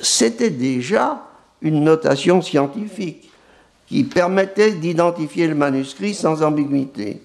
C'était 0.00 0.50
déjà 0.50 1.22
une 1.62 1.84
notation 1.84 2.42
scientifique 2.42 3.30
qui 3.86 4.04
permettait 4.04 4.72
d'identifier 4.72 5.46
le 5.46 5.54
manuscrit 5.54 6.14
sans 6.14 6.42
ambiguïté. 6.42 7.22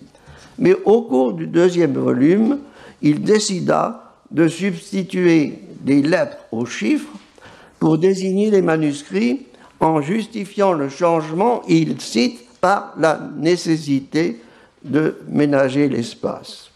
Mais 0.59 0.75
au 0.85 1.03
cours 1.03 1.33
du 1.33 1.47
deuxième 1.47 1.93
volume, 1.93 2.59
il 3.01 3.21
décida 3.21 4.13
de 4.31 4.47
substituer 4.47 5.59
des 5.81 6.01
lettres 6.01 6.37
aux 6.51 6.65
chiffres 6.65 7.11
pour 7.79 7.97
désigner 7.97 8.49
les 8.49 8.61
manuscrits 8.61 9.45
en 9.79 10.01
justifiant 10.01 10.71
le 10.73 10.89
changement, 10.89 11.61
il 11.67 11.99
cite, 11.99 12.39
par 12.61 12.93
la 12.97 13.19
nécessité 13.35 14.39
de 14.85 15.17
ménager 15.27 15.89
l'espace. 15.89 16.71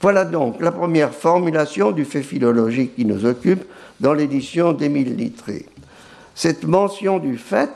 Voilà 0.00 0.24
donc 0.24 0.60
la 0.60 0.70
première 0.70 1.12
formulation 1.12 1.90
du 1.90 2.04
fait 2.04 2.22
philologique 2.22 2.94
qui 2.94 3.04
nous 3.04 3.24
occupe 3.26 3.64
dans 3.98 4.14
l'édition 4.14 4.72
d'Émile 4.72 5.16
Littré. 5.16 5.66
Cette 6.36 6.64
mention 6.64 7.18
du 7.18 7.36
fait 7.36 7.70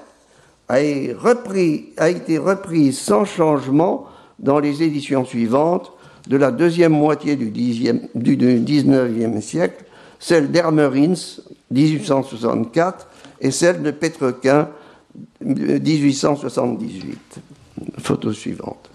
a, 0.68 0.80
été 0.80 2.38
reprise 2.38 3.00
sans 3.00 3.24
changement 3.24 4.06
dans 4.42 4.58
les 4.58 4.82
éditions 4.82 5.24
suivantes 5.24 5.92
de 6.26 6.36
la 6.36 6.50
deuxième 6.50 6.92
moitié 6.92 7.36
du, 7.36 7.50
XIXe 7.50 9.44
siècle, 9.44 9.84
celle 10.18 10.50
d'Hermerins, 10.50 11.40
1864, 11.70 13.08
et 13.40 13.50
celle 13.50 13.82
de 13.82 13.90
Petrequin, 13.90 14.68
1878. 15.40 17.40
Photo 17.98 18.32
suivante. 18.32 18.90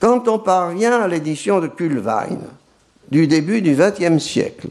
Quand 0.00 0.28
on 0.28 0.38
parvient 0.38 1.00
à 1.00 1.08
l'édition 1.08 1.60
de 1.60 1.66
Kulwein 1.66 2.38
du 3.10 3.26
début 3.26 3.60
du 3.60 3.74
XXe 3.74 4.22
siècle, 4.22 4.68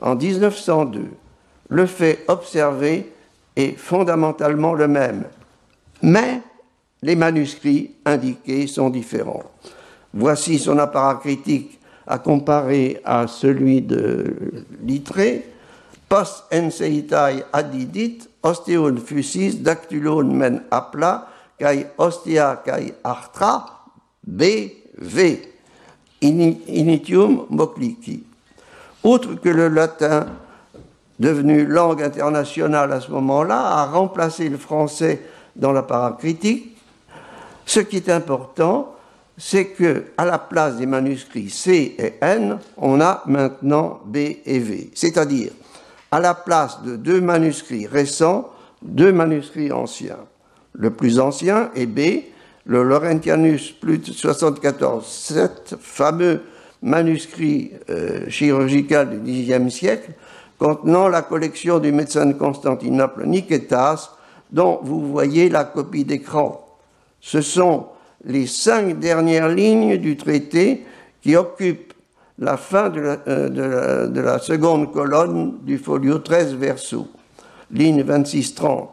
en 0.00 0.14
1902, 0.14 1.06
le 1.70 1.86
fait 1.86 2.24
observé 2.28 3.10
est 3.56 3.76
fondamentalement 3.76 4.74
le 4.74 4.86
même, 4.86 5.24
mais 6.02 6.40
les 7.02 7.16
manuscrits 7.16 7.94
indiqués 8.04 8.66
sont 8.66 8.90
différents. 8.90 9.44
Voici 10.12 10.58
son 10.58 10.78
apparat 10.78 11.16
critique 11.16 11.78
à 12.06 12.18
comparer 12.18 13.00
à 13.04 13.26
celui 13.26 13.82
de 13.82 14.64
Littré. 14.82 15.44
Post 16.08 16.44
enseitai 16.50 17.44
adidit, 17.52 18.24
osteon 18.42 18.96
fusis, 18.96 19.60
dactylon 19.60 20.32
men 20.32 20.62
apla, 20.72 21.28
kai 21.60 21.84
ostia 21.98 22.62
kai 22.64 22.94
artra, 23.04 23.84
B, 24.24 24.42
V, 24.96 25.36
initium 26.22 27.44
moclici. 27.50 28.22
Outre 29.04 29.34
que 29.34 29.50
le 29.50 29.68
latin, 29.68 30.26
devenu 31.18 31.66
langue 31.66 32.02
internationale 32.02 32.90
à 32.90 33.00
ce 33.02 33.10
moment-là, 33.10 33.60
a 33.60 33.84
remplacé 33.84 34.48
le 34.48 34.56
français 34.56 35.20
dans 35.56 35.72
l'apparat 35.72 36.16
critique. 36.18 36.77
Ce 37.68 37.80
qui 37.80 37.96
est 37.96 38.08
important, 38.08 38.94
c'est 39.36 39.66
que 39.66 40.04
à 40.16 40.24
la 40.24 40.38
place 40.38 40.78
des 40.78 40.86
manuscrits 40.86 41.50
C 41.50 41.94
et 41.98 42.14
N, 42.22 42.58
on 42.78 42.98
a 43.02 43.22
maintenant 43.26 44.00
B 44.06 44.16
et 44.16 44.58
V. 44.58 44.90
C'est-à-dire, 44.94 45.50
à 46.10 46.18
la 46.18 46.32
place 46.32 46.82
de 46.82 46.96
deux 46.96 47.20
manuscrits 47.20 47.86
récents, 47.86 48.48
deux 48.80 49.12
manuscrits 49.12 49.70
anciens. 49.70 50.16
Le 50.72 50.88
plus 50.88 51.20
ancien 51.20 51.70
est 51.74 51.84
B, 51.84 52.22
le 52.64 52.82
Laurentianus 52.82 53.72
plus 53.72 54.02
74, 54.02 55.06
cet 55.06 55.76
fameux 55.78 56.40
manuscrit 56.80 57.72
euh, 57.90 58.30
chirurgical 58.30 59.22
du 59.22 59.44
Xe 59.44 59.68
siècle, 59.68 60.12
contenant 60.58 61.08
la 61.08 61.20
collection 61.20 61.80
du 61.80 61.92
médecin 61.92 62.24
de 62.24 62.32
Constantinople 62.32 63.26
Nikétas, 63.26 64.16
dont 64.50 64.80
vous 64.82 65.06
voyez 65.06 65.50
la 65.50 65.64
copie 65.64 66.06
d'écran. 66.06 66.64
Ce 67.20 67.40
sont 67.40 67.86
les 68.24 68.46
cinq 68.46 68.98
dernières 68.98 69.48
lignes 69.48 69.96
du 69.96 70.16
traité 70.16 70.84
qui 71.22 71.36
occupent 71.36 71.94
la 72.38 72.56
fin 72.56 72.88
de 72.88 73.00
la, 73.00 73.18
euh, 73.26 74.38
seconde 74.38 74.92
colonne 74.92 75.58
du 75.62 75.78
folio 75.78 76.18
13 76.18 76.54
verso, 76.54 77.08
ligne 77.70 78.02
26-30. 78.02 78.88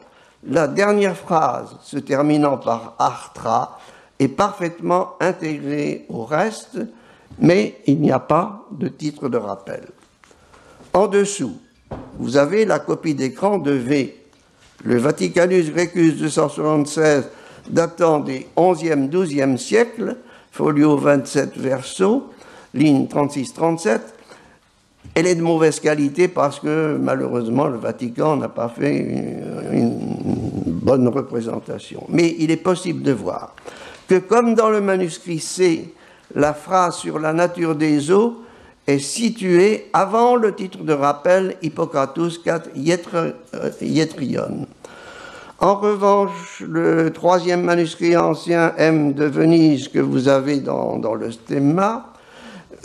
la 0.47 0.67
dernière 0.67 1.15
phrase 1.15 1.75
se 1.83 1.97
terminant 1.97 2.57
par 2.57 2.95
artra 2.99 3.79
est 4.19 4.27
parfaitement 4.27 5.13
intégrée 5.19 6.05
au 6.09 6.23
reste, 6.23 6.79
mais 7.39 7.81
il 7.85 7.99
n'y 7.99 8.11
a 8.11 8.19
pas 8.19 8.65
de 8.71 8.87
titre 8.87 9.27
de 9.29 9.37
rappel. 9.37 9.85
En 10.93 11.07
dessous, 11.07 11.57
vous 12.17 12.37
avez 12.37 12.65
la 12.65 12.79
copie 12.79 13.15
d'écran 13.15 13.57
de 13.57 13.71
V, 13.71 14.17
le 14.83 14.97
Vaticanus 14.97 15.71
Grecus 15.71 16.15
276 16.17 17.25
datant 17.67 18.19
des 18.19 18.47
11e, 18.57 19.09
12e 19.09 19.57
siècles, 19.57 20.17
folio 20.51 20.97
27 20.97 21.57
verso, 21.57 22.31
ligne 22.73 23.05
36-37, 23.05 23.99
elle 25.13 25.27
est 25.27 25.35
de 25.35 25.41
mauvaise 25.41 25.79
qualité 25.79 26.27
parce 26.27 26.59
que 26.59 26.97
malheureusement 26.99 27.67
le 27.67 27.77
Vatican 27.77 28.37
n'a 28.37 28.49
pas 28.49 28.69
fait 28.69 28.97
une, 28.97 29.95
bonne 30.81 31.07
représentation. 31.07 32.03
Mais 32.09 32.35
il 32.37 32.51
est 32.51 32.57
possible 32.57 33.01
de 33.01 33.11
voir 33.11 33.55
que 34.07 34.19
comme 34.19 34.53
dans 34.53 34.69
le 34.69 34.81
manuscrit 34.81 35.39
C, 35.39 35.93
la 36.35 36.53
phrase 36.53 36.97
sur 36.97 37.17
la 37.17 37.33
nature 37.33 37.75
des 37.75 38.11
eaux 38.11 38.43
est 38.85 38.99
située 38.99 39.89
avant 39.93 40.35
le 40.35 40.53
titre 40.53 40.83
de 40.83 40.93
rappel 40.93 41.55
Hippocratus 41.63 42.37
4 42.37 42.69
Ietrion. 43.81 44.67
En 45.59 45.75
revanche, 45.75 46.61
le 46.67 47.11
troisième 47.11 47.63
manuscrit 47.63 48.17
ancien 48.17 48.73
M 48.77 49.13
de 49.13 49.23
Venise 49.23 49.87
que 49.87 49.99
vous 49.99 50.27
avez 50.27 50.59
dans, 50.59 51.15
le 51.15 51.31
stemma, 51.31 52.11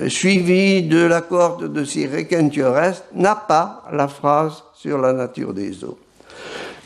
suivi 0.06 0.84
de 0.84 1.04
la 1.04 1.20
corde 1.20 1.72
de 1.72 1.84
ces 1.84 2.06
Requentiores, 2.06 3.02
n'a 3.12 3.34
pas 3.34 3.82
la 3.92 4.06
phrase 4.06 4.62
sur 4.72 4.98
la 4.98 5.12
nature 5.12 5.52
des 5.52 5.84
eaux. 5.84 5.98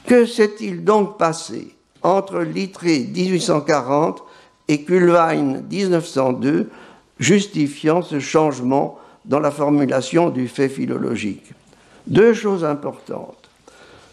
Que 0.07 0.25
s'est-il 0.25 0.85
donc 0.85 1.19
passé 1.19 1.75
entre 2.03 2.41
Littré 2.41 3.01
1840 3.15 4.23
et 4.69 4.85
Kulwein 4.85 5.61
1902, 5.71 6.71
justifiant 7.19 8.01
ce 8.01 8.21
changement 8.21 8.99
dans 9.27 9.41
la 9.41 9.51
formulation 9.51 10.31
du 10.31 10.49
fait 10.49 10.71
philologique? 10.71 11.53
Deux 12.07 12.33
choses 12.33 12.65
importantes. 12.65 13.51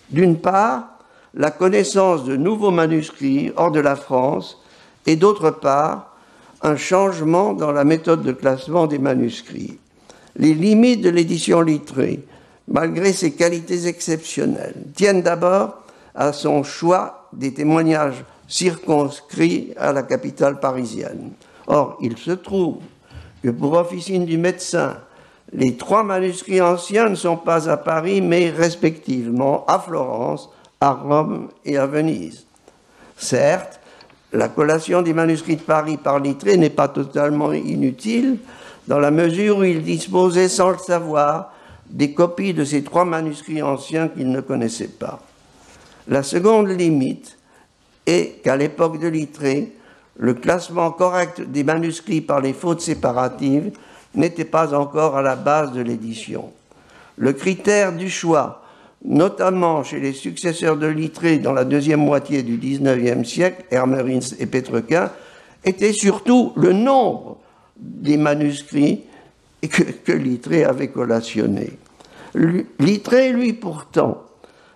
D'une 0.10 0.38
part, 0.38 0.92
la 1.34 1.52
connaissance 1.52 2.24
de 2.26 2.36
nouveaux 2.36 2.72
manuscrits 2.72 3.52
hors 3.56 3.72
de 3.72 3.80
la 3.80 3.96
France, 3.96 4.62
et 5.06 5.16
d'autre 5.16 5.52
part, 5.52 6.16
un 6.62 6.76
changement 6.76 7.54
dans 7.54 7.72
la 7.72 7.84
méthode 7.84 8.24
de 8.24 8.32
classement 8.32 8.88
des 8.88 9.00
manuscrits. 9.00 9.80
Les 10.36 10.54
limites 10.54 11.02
de 11.02 11.10
l'édition 11.10 11.62
littrée, 11.62 12.24
malgré 12.68 13.14
ses 13.14 13.32
qualités 13.32 13.88
exceptionnelles, 13.88 14.76
tiennent 14.96 15.22
d'abord 15.22 15.84
à 16.14 16.34
son 16.34 16.64
choix 16.64 17.30
des 17.34 17.54
témoignages 17.54 18.24
circonscrits 18.48 19.74
à 19.78 19.94
la 19.94 20.04
capitale 20.04 20.60
parisienne. 20.60 21.32
Or, 21.68 21.98
il 22.02 22.18
se 22.18 22.32
trouve 22.32 22.78
que 23.42 23.50
pour 23.50 23.74
officine 23.74 24.26
du 24.26 24.38
médecin, 24.38 24.98
les 25.54 25.76
trois 25.76 26.04
manuscrits 26.04 26.62
anciens 26.62 27.10
ne 27.10 27.16
sont 27.16 27.38
pas 27.38 27.70
à 27.70 27.78
Paris, 27.78 28.22
mais 28.22 28.50
respectivement 28.50 29.66
à 29.68 29.80
Florence, 29.80 30.50
à 30.82 30.92
Rome 30.92 31.50
et 31.64 31.78
à 31.78 31.86
Venise. 31.86 32.46
Certes, 33.16 33.80
la 34.34 34.50
collation 34.50 35.02
des 35.02 35.14
manuscrits 35.14 35.58
de 35.58 35.62
Paris 35.62 35.98
par 35.98 36.20
Littré 36.20 36.58
n'est 36.58 36.72
pas 36.72 36.88
totalement 36.88 37.54
inutile, 37.54 38.40
dans 38.88 39.00
la 39.00 39.12
mesure 39.12 39.60
où 39.60 39.64
il 39.64 39.84
disposait 39.84 40.50
sans 40.50 40.72
le 40.72 40.78
savoir 40.80 41.54
des 41.90 42.14
copies 42.14 42.54
de 42.54 42.66
ces 42.66 42.84
trois 42.84 43.06
manuscrits 43.06 43.62
anciens 43.62 44.08
qu'il 44.08 44.32
ne 44.32 44.42
connaissait 44.42 44.88
pas. 44.88 45.20
La 46.08 46.24
seconde 46.24 46.70
limite 46.70 47.38
est 48.08 48.42
qu'à 48.44 48.56
l'époque 48.56 49.00
de 49.00 49.08
Littré, 49.08 49.74
le 50.18 50.34
classement 50.34 50.92
correct 50.92 51.42
des 51.42 51.64
manuscrits 51.64 52.22
par 52.22 52.42
les 52.42 52.54
fautes 52.54 52.82
séparatives 52.82 53.72
n'était 54.15 54.46
pas 54.46 54.74
encore 54.74 55.15
à 55.15 55.22
la 55.22 55.36
base 55.36 55.74
de 55.74 55.82
l'édition. 55.82 56.52
Le 57.17 57.34
critère 57.34 57.94
du 57.94 58.10
choix 58.10 58.61
notamment 59.04 59.84
chez 59.84 60.00
les 60.00 60.14
successeurs 60.14 60.78
de 60.78 60.88
Littré 60.88 61.40
dans 61.40 61.54
la 61.54 61.66
deuxième 61.66 62.02
moitié 62.02 62.44
du 62.44 62.58
XIXe 62.58 63.28
siècle, 63.28 63.64
Hermerins 63.72 64.36
et 64.40 64.46
Petrequin, 64.46 65.12
était 65.64 65.94
surtout 65.94 66.54
le 66.56 66.74
nombre 66.74 67.38
des 67.78 68.18
manuscrits 68.18 69.02
que, 69.62 69.84
que 69.84 70.12
Littré 70.12 70.64
avait 70.64 70.90
collationnés. 70.90 71.74
Littré, 72.80 73.32
lui, 73.34 73.54
pourtant, 73.54 74.24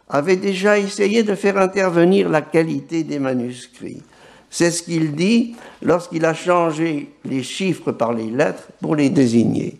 avait 0.10 0.36
déjà 0.36 0.78
essayé 0.78 1.24
de 1.24 1.36
faire 1.36 1.58
intervenir 1.58 2.30
la 2.30 2.42
qualité 2.42 3.04
des 3.04 3.20
manuscrits. 3.20 4.02
C'est 4.50 4.72
ce 4.72 4.84
qu'il 4.84 5.16
dit 5.16 5.56
lorsqu'il 5.82 6.26
a 6.26 6.34
changé 6.34 7.12
les 7.26 7.44
chiffres 7.44 7.92
par 7.92 8.14
les 8.14 8.30
lettres 8.30 8.70
pour 8.82 8.96
les 8.96 9.10
désigner. 9.10 9.80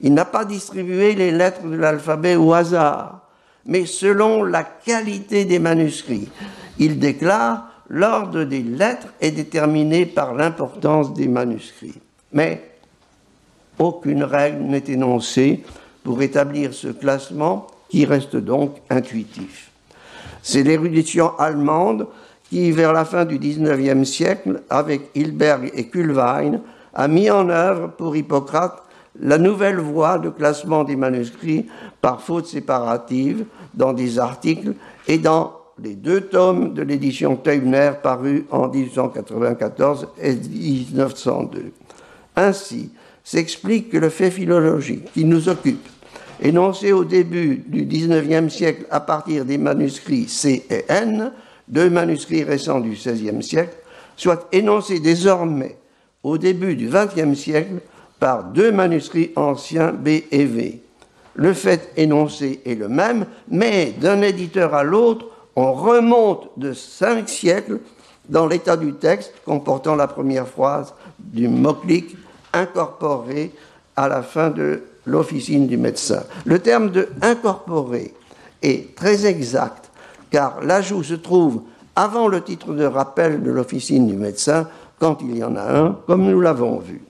Il 0.00 0.14
n'a 0.14 0.24
pas 0.24 0.44
distribué 0.44 1.14
les 1.14 1.30
lettres 1.30 1.64
de 1.64 1.76
l'alphabet 1.76 2.34
au 2.34 2.52
hasard 2.52 3.21
mais 3.66 3.86
selon 3.86 4.42
la 4.42 4.64
qualité 4.64 5.44
des 5.44 5.58
manuscrits. 5.58 6.28
Il 6.78 6.98
déclare 6.98 7.68
l'ordre 7.88 8.44
des 8.44 8.62
lettres 8.62 9.08
est 9.20 9.30
déterminé 9.30 10.06
par 10.06 10.34
l'importance 10.34 11.12
des 11.14 11.28
manuscrits. 11.28 12.00
Mais 12.32 12.72
aucune 13.78 14.24
règle 14.24 14.62
n'est 14.62 14.84
énoncée 14.88 15.62
pour 16.02 16.22
établir 16.22 16.72
ce 16.74 16.88
classement 16.88 17.66
qui 17.88 18.04
reste 18.04 18.36
donc 18.36 18.76
intuitif. 18.90 19.70
C'est 20.42 20.62
l'érudition 20.62 21.38
allemande 21.38 22.06
qui, 22.48 22.72
vers 22.72 22.92
la 22.92 23.04
fin 23.04 23.24
du 23.24 23.38
XIXe 23.38 24.08
siècle, 24.08 24.62
avec 24.68 25.10
Hilberg 25.14 25.70
et 25.74 25.88
Kuhlwein, 25.88 26.60
a 26.94 27.08
mis 27.08 27.30
en 27.30 27.48
œuvre 27.48 27.88
pour 27.88 28.16
Hippocrate 28.16 28.82
la 29.20 29.38
nouvelle 29.38 29.78
voie 29.78 30.18
de 30.18 30.30
classement 30.30 30.84
des 30.84 30.96
manuscrits 30.96 31.66
par 32.00 32.22
faute 32.22 32.46
séparative 32.46 33.44
dans 33.74 33.92
des 33.92 34.18
articles 34.18 34.74
et 35.06 35.18
dans 35.18 35.54
les 35.82 35.94
deux 35.94 36.22
tomes 36.22 36.74
de 36.74 36.82
l'édition 36.82 37.36
Teubner 37.36 37.92
parus 38.02 38.42
en 38.50 38.68
1894 38.68 40.08
et 40.20 40.34
1902. 40.34 41.72
Ainsi 42.36 42.90
s'explique 43.24 43.90
que 43.90 43.98
le 43.98 44.08
fait 44.08 44.30
philologique 44.30 45.12
qui 45.12 45.24
nous 45.24 45.48
occupe, 45.48 45.86
énoncé 46.40 46.92
au 46.92 47.04
début 47.04 47.62
du 47.66 47.84
XIXe 47.84 48.52
siècle 48.52 48.86
à 48.90 49.00
partir 49.00 49.44
des 49.44 49.58
manuscrits 49.58 50.28
C 50.28 50.64
et 50.70 50.84
N, 50.88 51.32
deux 51.68 51.88
manuscrits 51.88 52.44
récents 52.44 52.80
du 52.80 52.90
XVIe 52.90 53.42
siècle, 53.42 53.76
soit 54.16 54.48
énoncé 54.52 55.00
désormais 55.00 55.76
au 56.22 56.38
début 56.38 56.76
du 56.76 56.88
XXe 56.88 57.38
siècle 57.38 57.80
par 58.22 58.44
deux 58.44 58.70
manuscrits 58.70 59.32
anciens 59.34 59.90
B 59.90 60.06
et 60.30 60.44
V. 60.44 60.80
Le 61.34 61.52
fait 61.52 61.90
énoncé 61.96 62.60
est 62.64 62.76
le 62.76 62.86
même, 62.86 63.26
mais 63.48 63.96
d'un 64.00 64.22
éditeur 64.22 64.76
à 64.76 64.84
l'autre, 64.84 65.26
on 65.56 65.72
remonte 65.72 66.48
de 66.56 66.72
cinq 66.72 67.28
siècles 67.28 67.80
dans 68.28 68.46
l'état 68.46 68.76
du 68.76 68.92
texte 68.92 69.32
comportant 69.44 69.96
la 69.96 70.06
première 70.06 70.46
phrase 70.46 70.94
du 71.18 71.48
moclic 71.48 72.16
incorporé 72.52 73.50
à 73.96 74.06
la 74.06 74.22
fin 74.22 74.50
de 74.50 74.84
l'officine 75.04 75.66
du 75.66 75.76
médecin. 75.76 76.22
Le 76.44 76.60
terme 76.60 76.92
de 76.92 77.08
incorporé 77.22 78.14
est 78.62 78.94
très 78.94 79.26
exact 79.26 79.90
car 80.30 80.62
l'ajout 80.62 81.02
se 81.02 81.14
trouve 81.14 81.62
avant 81.96 82.28
le 82.28 82.40
titre 82.40 82.72
de 82.72 82.84
rappel 82.84 83.42
de 83.42 83.50
l'officine 83.50 84.06
du 84.06 84.14
médecin 84.14 84.68
quand 85.00 85.18
il 85.22 85.36
y 85.36 85.42
en 85.42 85.56
a 85.56 85.76
un, 85.76 85.98
comme 86.06 86.30
nous 86.30 86.40
l'avons 86.40 86.78
vu. 86.78 87.02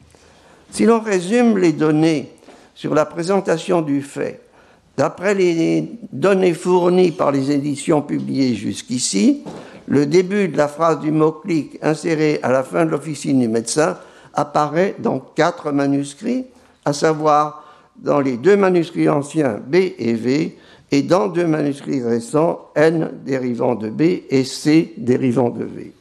Si 0.72 0.86
l'on 0.86 1.00
résume 1.00 1.58
les 1.58 1.72
données 1.72 2.32
sur 2.74 2.94
la 2.94 3.04
présentation 3.04 3.82
du 3.82 4.00
fait, 4.00 4.40
d'après 4.96 5.34
les 5.34 5.86
données 6.12 6.54
fournies 6.54 7.12
par 7.12 7.30
les 7.30 7.50
éditions 7.50 8.00
publiées 8.00 8.54
jusqu'ici, 8.54 9.42
le 9.86 10.06
début 10.06 10.48
de 10.48 10.56
la 10.56 10.68
phrase 10.68 11.00
du 11.00 11.10
mot-clic 11.10 11.78
inséré 11.82 12.40
à 12.42 12.50
la 12.50 12.62
fin 12.62 12.86
de 12.86 12.90
l'officine 12.90 13.40
du 13.40 13.48
médecin 13.48 13.98
apparaît 14.32 14.96
dans 14.98 15.18
quatre 15.18 15.72
manuscrits, 15.72 16.46
à 16.86 16.94
savoir 16.94 17.64
dans 17.96 18.20
les 18.20 18.38
deux 18.38 18.56
manuscrits 18.56 19.10
anciens 19.10 19.60
B 19.66 19.74
et 19.98 20.14
V 20.14 20.56
et 20.90 21.02
dans 21.02 21.28
deux 21.28 21.46
manuscrits 21.46 22.02
récents 22.02 22.70
N 22.74 23.10
dérivant 23.26 23.74
de 23.74 23.90
B 23.90 24.02
et 24.30 24.44
C 24.44 24.94
dérivant 24.96 25.50
de 25.50 25.64
V. 25.64 25.92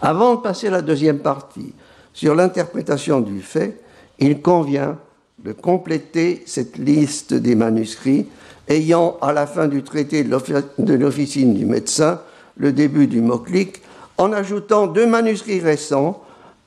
Avant 0.00 0.34
de 0.34 0.40
passer 0.40 0.66
à 0.66 0.72
la 0.72 0.82
deuxième 0.82 1.20
partie, 1.20 1.72
sur 2.12 2.34
l'interprétation 2.34 3.20
du 3.20 3.40
fait, 3.40 3.80
il 4.18 4.40
convient 4.40 4.98
de 5.44 5.52
compléter 5.52 6.42
cette 6.46 6.78
liste 6.78 7.34
des 7.34 7.54
manuscrits 7.54 8.26
ayant, 8.68 9.16
à 9.20 9.32
la 9.32 9.46
fin 9.46 9.66
du 9.66 9.82
traité 9.82 10.24
de 10.24 10.94
l'officine 10.94 11.54
du 11.54 11.66
médecin, 11.66 12.20
le 12.56 12.72
début 12.72 13.06
du 13.06 13.20
mot-clic, 13.20 13.82
en 14.18 14.32
ajoutant 14.32 14.86
deux 14.86 15.06
manuscrits 15.06 15.60
récents, 15.60 16.22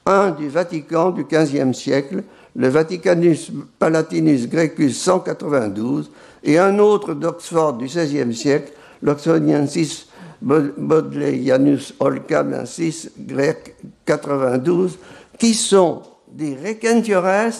un 0.05 0.31
du 0.31 0.49
Vatican 0.49 1.11
du 1.11 1.23
XVe 1.23 1.73
siècle, 1.73 2.23
le 2.55 2.67
Vaticanus 2.67 3.51
Palatinus 3.79 4.47
Grecus 4.49 4.97
192, 4.97 6.11
et 6.43 6.59
un 6.59 6.79
autre 6.79 7.13
d'Oxford 7.13 7.73
du 7.73 7.85
XVIe 7.85 8.35
siècle, 8.35 8.71
l'Oxoniensis 9.01 10.07
Bodleianus 10.41 11.93
olcamensis, 11.99 13.09
grec 13.17 13.75
92, 14.05 14.97
qui 15.37 15.53
sont 15.53 16.01
des 16.27 16.55
requentiores 16.55 17.53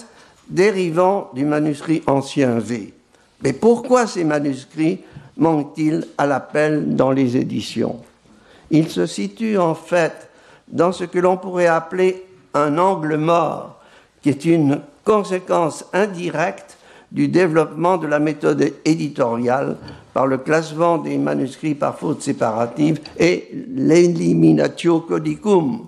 dérivant 0.47 1.29
du 1.33 1.45
manuscrit 1.45 2.03
ancien 2.07 2.59
V. 2.59 2.93
Mais 3.43 3.53
pourquoi 3.53 4.07
ces 4.07 4.23
manuscrits 4.23 4.99
manquent-ils 5.37 6.05
à 6.17 6.25
l'appel 6.25 6.95
dans 6.95 7.11
les 7.11 7.37
éditions? 7.37 7.99
Ils 8.71 8.89
se 8.89 9.05
situent 9.05 9.57
en 9.57 9.75
fait 9.75 10.29
dans 10.67 10.91
ce 10.91 11.03
que 11.03 11.19
l'on 11.19 11.37
pourrait 11.37 11.67
appeler 11.67 12.25
un 12.53 12.77
angle 12.77 13.17
mort, 13.17 13.79
qui 14.21 14.29
est 14.29 14.45
une 14.45 14.81
conséquence 15.03 15.85
indirecte 15.93 16.77
du 17.11 17.27
développement 17.27 17.97
de 17.97 18.07
la 18.07 18.19
méthode 18.19 18.73
éditoriale 18.83 19.77
par 20.13 20.25
le 20.27 20.37
classement 20.37 20.97
des 20.97 21.17
manuscrits 21.17 21.75
par 21.75 21.97
faute 21.97 22.21
séparative 22.21 22.99
et 23.19 23.49
l'eliminatio 23.75 25.01
codicum. 25.01 25.87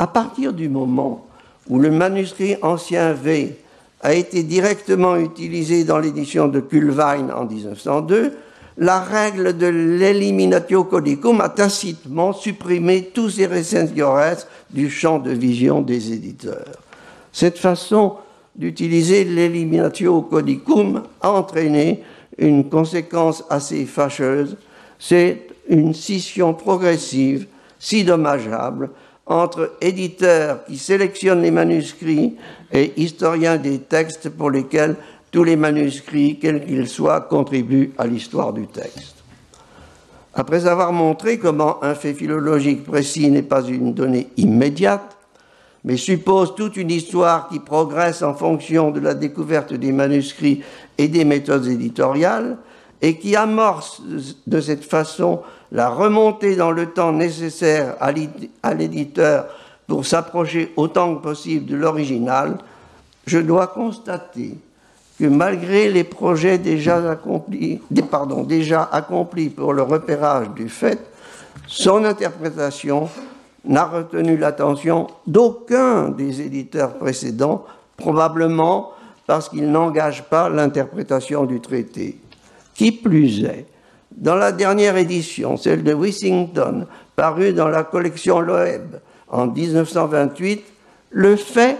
À 0.00 0.06
partir 0.06 0.54
du 0.54 0.70
moment 0.70 1.26
où 1.68 1.78
le 1.78 1.90
manuscrit 1.90 2.56
ancien 2.62 3.12
V 3.12 3.54
a 4.00 4.14
été 4.14 4.42
directement 4.44 5.16
utilisé 5.16 5.84
dans 5.84 5.98
l'édition 5.98 6.48
de 6.48 6.60
Kulwein 6.60 7.28
en 7.28 7.44
1902, 7.44 8.32
la 8.78 9.00
règle 9.00 9.58
de 9.58 9.66
l'eliminatio 9.66 10.84
codicum 10.84 11.42
a 11.42 11.50
tacitement 11.50 12.32
supprimé 12.32 13.10
tous 13.12 13.28
ces 13.28 13.46
recensores 13.46 14.46
du 14.70 14.88
champ 14.88 15.18
de 15.18 15.32
vision 15.32 15.82
des 15.82 16.14
éditeurs. 16.14 16.78
Cette 17.30 17.58
façon 17.58 18.14
d'utiliser 18.56 19.24
l'eliminatio 19.24 20.22
codicum 20.22 21.02
a 21.20 21.30
entraîné 21.30 22.02
une 22.38 22.70
conséquence 22.70 23.44
assez 23.50 23.84
fâcheuse, 23.84 24.56
c'est 24.98 25.46
une 25.68 25.92
scission 25.92 26.54
progressive, 26.54 27.48
si 27.78 28.02
dommageable, 28.02 28.88
entre 29.30 29.76
éditeurs 29.80 30.64
qui 30.64 30.76
sélectionnent 30.76 31.42
les 31.42 31.52
manuscrits 31.52 32.36
et 32.72 32.92
historiens 33.00 33.56
des 33.56 33.78
textes 33.78 34.28
pour 34.28 34.50
lesquels 34.50 34.96
tous 35.30 35.44
les 35.44 35.54
manuscrits, 35.54 36.38
quels 36.40 36.66
qu'ils 36.66 36.88
soient, 36.88 37.20
contribuent 37.20 37.92
à 37.96 38.08
l'histoire 38.08 38.52
du 38.52 38.66
texte. 38.66 39.14
Après 40.34 40.66
avoir 40.66 40.92
montré 40.92 41.38
comment 41.38 41.82
un 41.84 41.94
fait 41.94 42.12
philologique 42.12 42.84
précis 42.84 43.30
n'est 43.30 43.42
pas 43.42 43.62
une 43.62 43.94
donnée 43.94 44.28
immédiate, 44.36 45.16
mais 45.84 45.96
suppose 45.96 46.56
toute 46.56 46.76
une 46.76 46.90
histoire 46.90 47.48
qui 47.48 47.60
progresse 47.60 48.22
en 48.22 48.34
fonction 48.34 48.90
de 48.90 48.98
la 48.98 49.14
découverte 49.14 49.72
des 49.72 49.92
manuscrits 49.92 50.62
et 50.98 51.06
des 51.06 51.24
méthodes 51.24 51.68
éditoriales, 51.68 52.58
et 53.00 53.16
qui 53.16 53.36
amorce 53.36 54.02
de 54.46 54.60
cette 54.60 54.84
façon 54.84 55.40
la 55.72 55.88
remontée 55.88 56.56
dans 56.56 56.70
le 56.70 56.86
temps 56.86 57.12
nécessaire 57.12 57.96
à 58.00 58.74
l'éditeur 58.74 59.46
pour 59.86 60.06
s'approcher 60.06 60.72
autant 60.76 61.16
que 61.16 61.22
possible 61.22 61.66
de 61.66 61.76
l'original, 61.76 62.58
je 63.26 63.38
dois 63.38 63.68
constater 63.68 64.56
que 65.18 65.26
malgré 65.26 65.90
les 65.90 66.04
projets 66.04 66.58
déjà 66.58 67.10
accomplis, 67.10 67.80
pardon, 68.10 68.46
pour 69.56 69.72
le 69.74 69.82
repérage 69.82 70.50
du 70.50 70.68
fait, 70.68 70.98
son 71.66 72.04
interprétation 72.04 73.08
n'a 73.64 73.84
retenu 73.84 74.36
l'attention 74.36 75.08
d'aucun 75.26 76.08
des 76.08 76.40
éditeurs 76.40 76.94
précédents, 76.94 77.64
probablement 77.96 78.92
parce 79.26 79.48
qu'il 79.48 79.70
n'engage 79.70 80.24
pas 80.24 80.48
l'interprétation 80.48 81.44
du 81.44 81.60
traité. 81.60 82.18
Qui 82.74 82.90
plus 82.90 83.44
est, 83.44 83.66
dans 84.16 84.34
la 84.34 84.52
dernière 84.52 84.96
édition, 84.96 85.56
celle 85.56 85.82
de 85.82 85.94
Wissington, 85.94 86.86
parue 87.16 87.52
dans 87.52 87.68
la 87.68 87.84
collection 87.84 88.40
Loeb 88.40 88.96
en 89.28 89.46
1928, 89.46 90.64
le 91.10 91.36
fait 91.36 91.76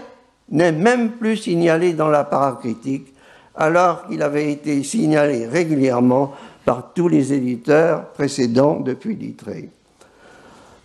n'est 0.49 0.71
même 0.71 1.11
plus 1.11 1.37
signalé 1.37 1.93
dans 1.93 2.09
la 2.09 2.23
paracritique, 2.23 3.13
alors 3.55 4.07
qu'il 4.07 4.21
avait 4.21 4.51
été 4.51 4.83
signalé 4.83 5.45
régulièrement 5.45 6.33
par 6.65 6.93
tous 6.93 7.07
les 7.07 7.33
éditeurs 7.33 8.07
précédents 8.09 8.79
depuis 8.79 9.15
Littré. 9.15 9.69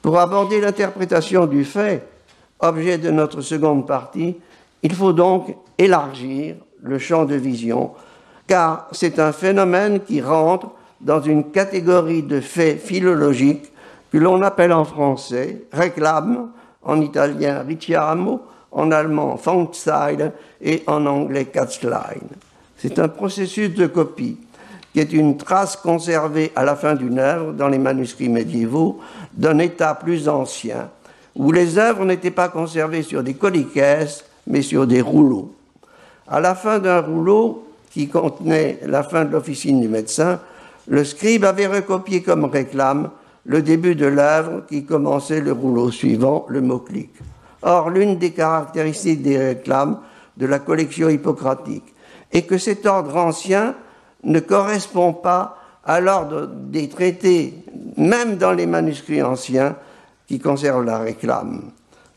Pour 0.03 0.19
aborder 0.19 0.61
l'interprétation 0.61 1.47
du 1.47 1.65
fait, 1.65 2.07
objet 2.61 2.99
de 2.99 3.11
notre 3.11 3.41
seconde 3.41 3.87
partie, 3.87 4.37
il 4.83 4.95
faut 4.95 5.13
donc 5.13 5.55
élargir 5.79 6.57
le 6.83 6.99
champ 6.99 7.25
de 7.25 7.35
vision, 7.35 7.91
car 8.47 8.89
c'est 8.93 9.19
un 9.19 9.33
phénomène 9.33 10.01
qui 10.01 10.21
rentre 10.21 10.71
dans 11.01 11.21
une 11.21 11.51
catégorie 11.51 12.23
de 12.23 12.41
faits 12.41 12.81
philologiques 12.81 13.73
que 14.13 14.19
l'on 14.19 14.43
appelle 14.43 14.73
en 14.73 14.85
français 14.85 15.65
réclame, 15.73 16.51
en 16.83 17.01
italien 17.01 17.63
richiamo, 17.63 18.41
en 18.73 18.91
allemand 18.91 19.37
Fangstyle 19.37 20.33
et 20.61 20.83
en 20.87 21.07
anglais 21.07 21.47
Katzlein. 21.47 22.21
C'est 22.77 22.99
un 22.99 23.09
processus 23.09 23.75
de 23.75 23.87
copie 23.87 24.39
qui 24.93 25.01
est 25.01 25.13
une 25.13 25.37
trace 25.37 25.77
conservée 25.77 26.53
à 26.57 26.65
la 26.65 26.77
fin 26.77 26.95
d'une 26.95 27.19
œuvre 27.19 27.53
dans 27.53 27.69
les 27.69 27.79
manuscrits 27.79 28.29
médiévaux 28.29 28.99
d'un 29.35 29.59
état 29.59 29.95
plus 29.95 30.29
ancien, 30.29 30.89
où 31.35 31.53
les 31.53 31.79
œuvres 31.79 32.05
n'étaient 32.05 32.31
pas 32.31 32.49
conservées 32.49 33.03
sur 33.03 33.23
des 33.23 33.35
coliquesses, 33.35 34.25
mais 34.47 34.63
sur 34.63 34.87
des 34.87 35.01
rouleaux. 35.03 35.53
À 36.29 36.41
la 36.41 36.55
fin 36.55 36.79
d'un 36.79 37.01
rouleau 37.01 37.67
qui 37.91 38.09
contenait 38.09 38.81
la 38.87 39.03
fin 39.03 39.25
de 39.25 39.33
l'officine 39.33 39.81
du 39.81 39.89
médecin, 39.89 40.41
le 40.89 41.05
scribe 41.05 41.45
avait 41.45 41.67
recopié 41.67 42.23
comme 42.23 42.45
réclame 42.45 43.11
le 43.45 43.63
début 43.63 43.95
de 43.95 44.07
l'œuvre 44.07 44.63
qui 44.69 44.85
commençait 44.85 45.41
le 45.41 45.53
rouleau 45.53 45.91
suivant, 45.91 46.47
le 46.49 46.61
mot-clic. 46.61 47.11
Or, 47.63 47.91
l'une 47.91 48.19
des 48.19 48.33
caractéristiques 48.33 49.23
des 49.23 49.39
réclames 49.39 49.99
de 50.37 50.47
la 50.47 50.59
collection 50.59 51.09
hippocratique 51.09 51.95
est 52.33 52.43
que 52.43 52.59
cet 52.59 52.87
ordre 52.87 53.17
ancien 53.17 53.75
ne 54.25 54.41
correspond 54.41 55.13
pas 55.13 55.59
à 55.85 56.01
l'ordre 56.01 56.47
des 56.47 56.89
traités, 56.89 57.55
même 57.97 58.37
dans 58.37 58.53
les 58.53 58.67
manuscrits 58.67 59.23
anciens 59.23 59.77
qui 60.27 60.41
conservent 60.41 60.85
la 60.85 60.99
réclame. 60.99 61.71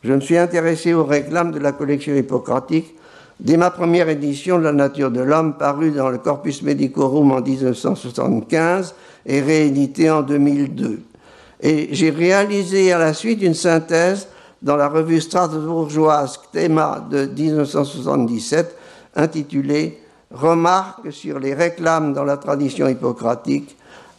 Je 0.03 0.13
me 0.13 0.19
suis 0.19 0.37
intéressé 0.37 0.93
aux 0.93 1.05
réclames 1.05 1.51
de 1.51 1.59
la 1.59 1.71
collection 1.71 2.15
hippocratique 2.15 2.95
dès 3.39 3.57
ma 3.57 3.71
première 3.71 4.09
édition 4.09 4.57
de 4.57 4.63
La 4.63 4.71
nature 4.71 5.11
de 5.11 5.21
l'homme, 5.21 5.57
parue 5.57 5.91
dans 5.91 6.09
le 6.09 6.17
Corpus 6.17 6.61
Medicorum 6.61 7.31
en 7.31 7.41
1975 7.41 8.95
et 9.25 9.41
réédité 9.41 10.09
en 10.09 10.21
2002. 10.21 11.01
Et 11.61 11.89
j'ai 11.91 12.09
réalisé 12.09 12.91
à 12.91 12.97
la 12.97 13.13
suite 13.13 13.41
une 13.41 13.53
synthèse 13.53 14.27
dans 14.61 14.75
la 14.75 14.87
revue 14.87 15.21
strasbourgeoise 15.21 16.39
Théma 16.51 17.05
de 17.09 17.25
1977 17.25 18.75
intitulée 19.15 19.99
remarque 20.31 21.11
sur 21.11 21.39
les 21.39 21.53
réclames 21.53 22.13
dans 22.13 22.23
la 22.23 22.37
tradition 22.37 22.87
hippocratique, 22.87 23.77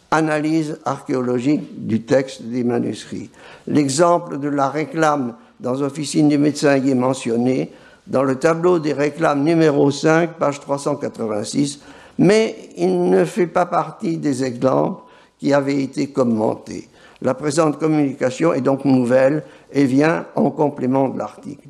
analyse 0.09 0.77
archéologique 0.83 1.85
du 1.87 2.01
texte 2.01 2.43
des 2.43 2.63
manuscrits. 2.63 3.29
L'exemple 3.67 4.39
de 4.39 4.49
la 4.49 4.69
réclame 4.69 5.35
dans 5.59 5.81
Officine 5.81 6.27
du 6.27 6.37
médecin 6.37 6.77
y 6.77 6.91
est 6.91 6.95
mentionné 6.95 7.71
dans 8.07 8.23
le 8.23 8.35
tableau 8.35 8.79
des 8.79 8.93
réclames 8.93 9.43
numéro 9.43 9.91
5, 9.91 10.33
page 10.33 10.59
386, 10.59 11.79
mais 12.17 12.69
il 12.77 13.09
ne 13.09 13.25
fait 13.25 13.47
pas 13.47 13.65
partie 13.65 14.17
des 14.17 14.43
exemples 14.43 15.03
qui 15.39 15.53
avaient 15.53 15.81
été 15.81 16.07
commentés. 16.07 16.87
La 17.21 17.33
présente 17.33 17.79
communication 17.79 18.53
est 18.53 18.61
donc 18.61 18.85
nouvelle 18.85 19.43
et 19.71 19.85
vient 19.85 20.25
en 20.35 20.49
complément 20.49 21.09
de 21.09 21.17
l'article. 21.17 21.69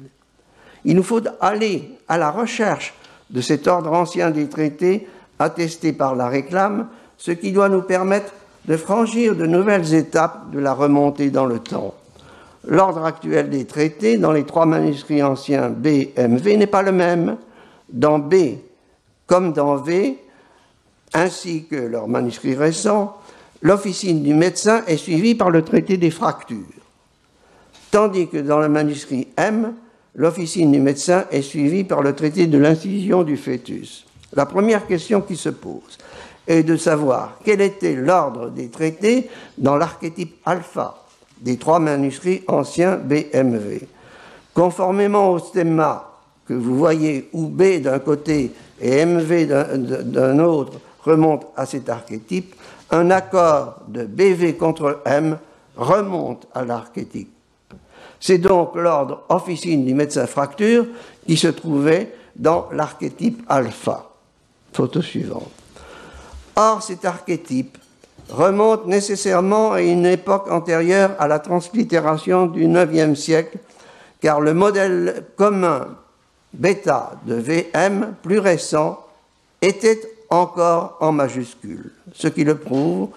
Il 0.85 0.95
nous 0.95 1.03
faut 1.03 1.21
aller 1.39 1.97
à 2.07 2.17
la 2.17 2.31
recherche 2.31 2.93
de 3.29 3.41
cet 3.41 3.67
ordre 3.67 3.91
ancien 3.91 4.31
des 4.31 4.47
traités 4.47 5.07
attesté 5.39 5.93
par 5.93 6.15
la 6.15 6.27
réclame, 6.27 6.87
ce 7.17 7.31
qui 7.31 7.51
doit 7.51 7.69
nous 7.69 7.81
permettre 7.81 8.33
de 8.65 8.77
franchir 8.77 9.35
de 9.35 9.45
nouvelles 9.45 9.93
étapes 9.93 10.51
de 10.51 10.59
la 10.59 10.73
remontée 10.73 11.29
dans 11.29 11.45
le 11.45 11.59
temps. 11.59 11.93
L'ordre 12.67 13.03
actuel 13.05 13.49
des 13.49 13.65
traités 13.65 14.17
dans 14.17 14.31
les 14.31 14.43
trois 14.43 14.65
manuscrits 14.65 15.23
anciens 15.23 15.69
B, 15.69 16.09
M, 16.15 16.37
V 16.37 16.57
n'est 16.57 16.67
pas 16.67 16.83
le 16.83 16.91
même. 16.91 17.37
Dans 17.89 18.19
B 18.19 18.35
comme 19.31 19.53
dans 19.53 19.77
V, 19.77 20.17
ainsi 21.13 21.63
que 21.63 21.77
leurs 21.77 22.09
manuscrits 22.09 22.53
récents, 22.53 23.15
l'officine 23.61 24.23
du 24.23 24.33
médecin 24.33 24.83
est 24.87 24.97
suivie 24.97 25.35
par 25.35 25.51
le 25.51 25.61
traité 25.61 25.95
des 25.95 26.11
fractures, 26.11 26.57
tandis 27.91 28.27
que 28.27 28.35
dans 28.35 28.59
le 28.59 28.67
manuscrit 28.67 29.29
M, 29.37 29.73
l'officine 30.15 30.69
du 30.73 30.81
médecin 30.81 31.23
est 31.31 31.43
suivie 31.43 31.85
par 31.85 32.01
le 32.01 32.13
traité 32.13 32.45
de 32.47 32.57
l'incision 32.57 33.23
du 33.23 33.37
fœtus. 33.37 34.05
La 34.33 34.45
première 34.45 34.85
question 34.85 35.21
qui 35.21 35.37
se 35.37 35.47
pose 35.47 35.97
est 36.45 36.63
de 36.63 36.75
savoir 36.75 37.39
quel 37.45 37.61
était 37.61 37.95
l'ordre 37.95 38.49
des 38.49 38.67
traités 38.67 39.29
dans 39.57 39.77
l'archétype 39.77 40.35
alpha 40.43 41.00
des 41.41 41.57
trois 41.57 41.79
manuscrits 41.79 42.43
anciens 42.47 42.95
BMV. 42.97 43.87
Conformément 44.53 45.31
au 45.31 45.39
stemma 45.39 46.11
que 46.45 46.53
vous 46.53 46.77
voyez 46.77 47.29
où 47.33 47.47
B 47.47 47.81
d'un 47.81 47.99
côté 47.99 48.51
et 48.79 49.05
MV 49.05 49.47
d'un 50.03 50.39
autre 50.39 50.79
remontent 51.03 51.51
à 51.55 51.65
cet 51.65 51.89
archétype, 51.89 52.55
un 52.91 53.09
accord 53.09 53.81
de 53.87 54.05
BV 54.05 54.55
contre 54.57 55.01
M 55.05 55.37
remonte 55.75 56.47
à 56.53 56.65
l'archétype. 56.65 57.31
C'est 58.19 58.37
donc 58.37 58.75
l'ordre 58.75 59.23
officine 59.29 59.85
du 59.85 59.93
médecin 59.93 60.27
fracture 60.27 60.85
qui 61.25 61.37
se 61.37 61.47
trouvait 61.47 62.13
dans 62.35 62.67
l'archétype 62.71 63.43
alpha. 63.47 64.09
Photo 64.73 65.01
suivante. 65.01 65.51
Or, 66.55 66.83
cet 66.83 67.05
archétype 67.05 67.77
remonte 68.31 68.87
nécessairement 68.87 69.73
à 69.73 69.81
une 69.81 70.05
époque 70.05 70.49
antérieure 70.49 71.11
à 71.19 71.27
la 71.27 71.39
translittération 71.39 72.47
du 72.47 72.65
IXe 72.65 73.19
siècle, 73.19 73.57
car 74.21 74.41
le 74.41 74.53
modèle 74.53 75.25
commun 75.35 75.87
bêta 76.53 77.13
de 77.25 77.35
VM 77.35 78.13
plus 78.21 78.39
récent 78.39 78.99
était 79.61 80.01
encore 80.29 80.97
en 81.01 81.11
majuscule. 81.11 81.91
Ce 82.13 82.27
qui 82.27 82.43
le 82.43 82.55
prouve, 82.55 83.09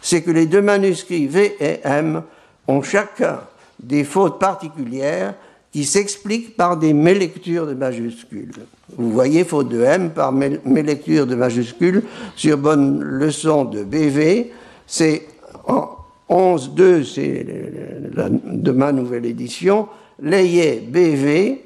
c'est 0.00 0.22
que 0.22 0.30
les 0.30 0.46
deux 0.46 0.62
manuscrits 0.62 1.26
V 1.26 1.56
et 1.60 1.80
M 1.84 2.22
ont 2.68 2.82
chacun 2.82 3.40
des 3.82 4.04
fautes 4.04 4.38
particulières 4.38 5.34
qui 5.72 5.84
s'expliquent 5.84 6.56
par 6.56 6.76
des 6.76 6.92
mélectures 6.92 7.66
de 7.66 7.74
majuscules. 7.74 8.52
Vous 8.96 9.10
voyez, 9.10 9.44
faute 9.44 9.68
de 9.68 9.82
M 9.82 10.10
par 10.10 10.32
mélecture 10.32 11.26
de 11.26 11.34
majuscules 11.34 12.02
sur 12.34 12.58
bonne 12.58 13.00
leçon 13.02 13.64
de 13.64 13.84
BV, 13.84 14.52
c'est 14.90 15.22
en 15.68 15.88
11.2, 16.28 17.04
c'est 17.04 17.44
de 17.44 18.70
ma 18.72 18.90
nouvelle 18.90 19.24
édition, 19.24 19.86
l'ayé 20.20 20.80
BV, 20.80 21.64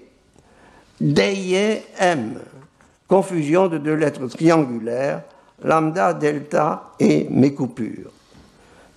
d'ayé 1.00 1.82
M, 1.98 2.34
confusion 3.08 3.68
de 3.68 3.78
deux 3.78 3.94
lettres 3.94 4.26
triangulaires, 4.26 5.22
lambda, 5.62 6.12
delta 6.12 6.92
et 7.00 7.26
mes 7.30 7.54
coupures. 7.54 8.10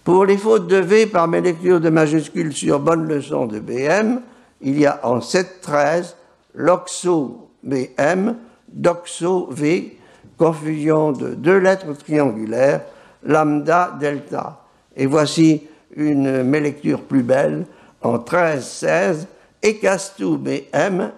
Pour 0.04 0.26
les 0.26 0.38
fautes 0.38 0.68
de 0.68 0.78
V 0.78 1.06
par 1.06 1.30
mes 1.30 1.40
lectures 1.40 1.80
de 1.80 1.90
majuscules 1.90 2.54
sur 2.54 2.82
bonne 2.82 3.08
leçon 3.08 3.46
de 3.46 3.60
BM, 3.60 4.20
il 4.60 4.78
y 4.78 4.86
a 4.86 5.00
en 5.04 5.20
7.13 5.20 6.16
l'oxo 6.54 7.50
BM, 7.64 8.36
doxo 8.68 9.48
V, 9.52 9.98
confusion 10.38 11.14
de 11.14 11.30
deux 11.30 11.60
lettres 11.60 11.94
triangulaires, 11.94 12.82
lambda, 13.28 13.96
delta. 14.00 14.62
Et 14.96 15.06
voici 15.06 15.68
une 15.96 16.44
mes 16.44 16.60
lectures 16.60 17.04
plus 17.04 17.24
belle 17.24 17.66
en 18.02 18.18
13.16, 18.18 19.28
ecastu 19.62 20.38
BM, 20.38 21.12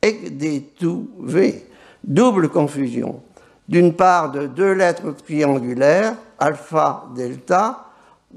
ecdetu 0.00 1.08
V. 1.20 1.66
Double 2.02 2.48
confusion. 2.48 3.20
D'une 3.68 3.94
part 3.94 4.30
de 4.30 4.46
deux 4.46 4.72
lettres 4.72 5.12
triangulaires, 5.24 6.14
alpha, 6.38 7.04
delta, 7.16 7.86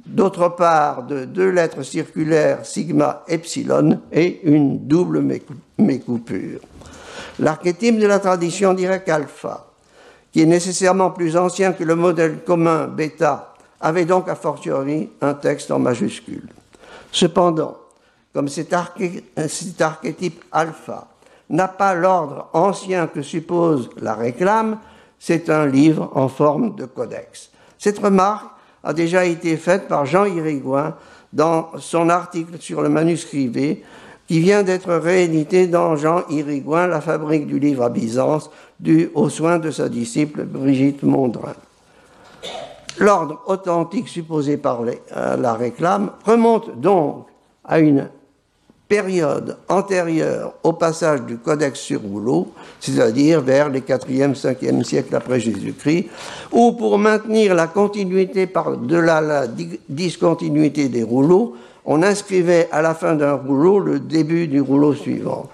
d'autre 0.06 0.50
part 0.50 1.04
de 1.04 1.26
deux 1.26 1.50
lettres 1.52 1.84
circulaires 1.84 2.66
sigma 2.66 3.24
epsilon 3.28 4.02
et 4.12 4.42
une 4.44 4.80
double 4.88 5.24
mécoupure. 5.78 6.60
L'archétype 7.38 8.00
de 8.00 8.08
la 8.08 8.20
tradition 8.20 8.74
dirait 8.74 9.04
qu'alpha, 9.04 9.69
qui 10.32 10.42
est 10.42 10.46
nécessairement 10.46 11.12
plus 11.12 11.38
ancien 11.38 11.74
que 11.74 11.84
le 11.84 11.96
modèle 11.96 12.44
commun 12.44 12.88
bêta, 12.88 13.54
avait 13.82 14.06
donc 14.06 14.28
a 14.28 14.36
fortiori 14.36 15.10
un 15.22 15.34
texte 15.34 15.72
en 15.72 15.80
majuscule. 15.80 16.50
Cependant, 17.12 17.78
comme 18.34 18.48
cet, 18.48 18.74
archétype 18.74 20.44
alpha 20.52 21.08
n'a 21.50 21.68
pas 21.68 21.96
l'ordre 21.96 22.50
ancien 22.54 23.08
que 23.08 23.22
suppose 23.22 23.90
la 24.00 24.14
réclame, 24.14 24.78
c'est 25.18 25.50
un 25.50 25.66
livre 25.66 26.12
en 26.14 26.28
forme 26.28 26.76
de 26.76 26.86
codex. 26.86 27.50
Cette 27.78 28.00
remarque 28.00 28.52
a 28.84 28.94
déjà 28.94 29.26
été 29.26 29.58
faite 29.58 29.88
par 29.88 30.06
Jean 30.06 30.26
Irigoyen 30.26 30.96
dans 31.34 31.72
son 31.78 32.10
article 32.10 32.60
sur 32.60 32.82
le 32.82 32.90
manuscrit 32.90 33.48
V, 33.48 33.84
qui 34.30 34.42
vient 34.42 34.62
d'être 34.62 34.94
réédité 34.94 35.66
dans 35.66 35.96
Jean 35.96 36.22
Irigoyen, 36.30 36.86
La 36.86 37.02
fabrique 37.02 37.48
du 37.48 37.58
livre 37.58 37.82
à 37.82 37.90
Byzance, 37.90 38.52
dû 38.80 39.10
aux 39.16 39.28
soins 39.28 39.58
de 39.58 39.72
sa 39.72 39.90
disciple 39.90 40.44
Brigitte 40.44 41.02
Mondrin. 41.02 41.56
L'ordre 43.00 43.42
authentique 43.48 44.08
supposé 44.08 44.58
par 44.58 44.82
la 45.16 45.54
réclame 45.56 46.12
remonte 46.24 46.80
donc 46.80 47.26
à 47.66 47.80
une 47.80 48.08
période 48.88 49.58
antérieure 49.68 50.54
au 50.62 50.74
passage 50.74 51.24
du 51.24 51.38
Codex 51.40 51.80
sur 51.80 52.02
rouleau, 52.02 52.52
c'est-à-dire 52.80 53.42
vers 53.42 53.70
les 53.70 53.82
4e, 53.82 54.36
5e 54.36 54.84
siècles 54.84 55.16
après 55.16 55.40
Jésus-Christ, 55.40 56.06
où 56.52 56.74
pour 56.74 57.00
maintenir 57.00 57.56
la 57.56 57.66
continuité 57.66 58.46
par-delà 58.46 59.22
la 59.22 59.48
discontinuité 59.90 60.88
des 60.88 61.02
rouleaux, 61.02 61.56
on 61.92 62.04
inscrivait 62.04 62.70
à 62.72 62.84
la 62.84 62.94
fin 62.94 63.16
d'un 63.16 63.34
rouleau 63.34 63.80
le 63.80 64.00
début 64.00 64.48
du 64.48 64.62
rouleau 64.62 64.94
suivant. 64.94 65.50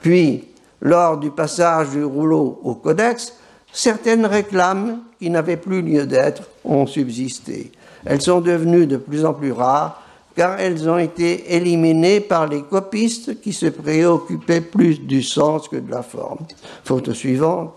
Puis, 0.00 0.44
lors 0.80 1.18
du 1.18 1.30
passage 1.30 1.90
du 1.90 2.02
rouleau 2.02 2.58
au 2.64 2.76
Codex, 2.76 3.34
certaines 3.70 4.24
réclames 4.24 5.00
qui 5.18 5.28
n'avaient 5.28 5.58
plus 5.58 5.82
lieu 5.82 6.06
d'être 6.06 6.44
ont 6.64 6.86
subsisté. 6.86 7.72
Elles 8.06 8.22
sont 8.22 8.40
devenues 8.40 8.86
de 8.86 8.96
plus 8.96 9.26
en 9.26 9.34
plus 9.34 9.52
rares 9.52 10.02
car 10.34 10.58
elles 10.58 10.88
ont 10.88 10.96
été 10.96 11.54
éliminées 11.54 12.20
par 12.20 12.46
les 12.46 12.62
copistes 12.62 13.42
qui 13.42 13.52
se 13.52 13.66
préoccupaient 13.66 14.62
plus 14.62 14.98
du 14.98 15.22
sens 15.22 15.68
que 15.68 15.76
de 15.76 15.90
la 15.90 16.02
forme. 16.02 16.38
Photo 16.84 17.12
suivante. 17.12 17.74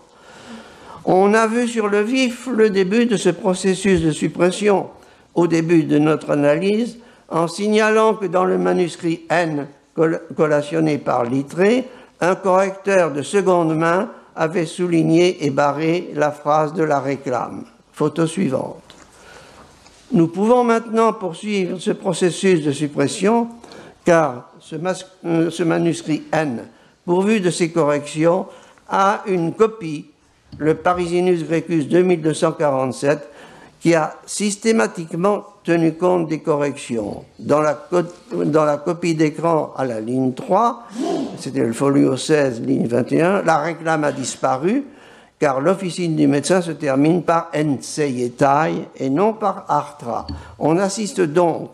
On 1.04 1.34
a 1.34 1.46
vu 1.46 1.68
sur 1.68 1.88
le 1.88 2.00
vif 2.00 2.48
le 2.50 2.70
début 2.70 3.04
de 3.04 3.18
ce 3.18 3.28
processus 3.28 4.00
de 4.00 4.10
suppression 4.10 4.86
au 5.34 5.46
début 5.46 5.84
de 5.84 5.98
notre 5.98 6.30
analyse 6.30 6.96
en 7.30 7.48
signalant 7.48 8.14
que 8.14 8.26
dans 8.26 8.44
le 8.44 8.58
manuscrit 8.58 9.26
N 9.30 9.68
collationné 10.36 10.98
par 10.98 11.24
Littré, 11.24 11.88
un 12.20 12.34
correcteur 12.34 13.12
de 13.12 13.22
seconde 13.22 13.76
main 13.76 14.10
avait 14.36 14.66
souligné 14.66 15.44
et 15.44 15.50
barré 15.50 16.10
la 16.14 16.30
phrase 16.30 16.74
de 16.74 16.82
la 16.82 17.00
réclame. 17.00 17.64
Photo 17.92 18.26
suivante. 18.26 18.82
Nous 20.12 20.28
pouvons 20.28 20.64
maintenant 20.64 21.12
poursuivre 21.12 21.78
ce 21.78 21.90
processus 21.92 22.64
de 22.64 22.72
suppression 22.72 23.48
car 24.04 24.50
euh, 24.72 25.50
ce, 25.50 25.62
manuscrit 25.62 26.22
N, 26.32 26.66
pourvu 27.04 27.40
de 27.40 27.50
ces 27.50 27.70
corrections, 27.70 28.46
a 28.88 29.22
une 29.26 29.52
copie, 29.52 30.06
le 30.58 30.74
Parisinus 30.74 31.44
Grecus 31.44 31.86
2247, 31.88 33.28
qui 33.80 33.94
a 33.94 34.16
systématiquement 34.26 35.44
tenu 35.70 35.92
compte 35.92 36.26
des 36.26 36.40
corrections. 36.40 37.24
Dans 37.38 37.60
la, 37.60 38.76
copie 38.76 39.14
d'écran 39.14 39.72
à 39.76 39.84
la 39.84 40.00
ligne 40.00 40.32
3, 40.32 40.88
c'était 41.38 41.60
le 41.60 41.72
folio 41.72 42.16
16, 42.16 42.62
ligne 42.62 42.88
21, 42.88 43.42
la 43.42 43.58
réclame 43.58 44.02
a 44.02 44.10
disparu, 44.10 44.84
car 45.38 45.60
l'officine 45.60 46.16
du 46.16 46.26
médecin 46.26 46.60
se 46.60 46.72
termine 46.72 47.22
par 47.22 47.50
enseyetai 47.54 48.88
et 48.96 49.10
non 49.10 49.32
par 49.32 49.64
artra. 49.68 50.26
On 50.58 50.76
assiste 50.76 51.20
donc 51.20 51.70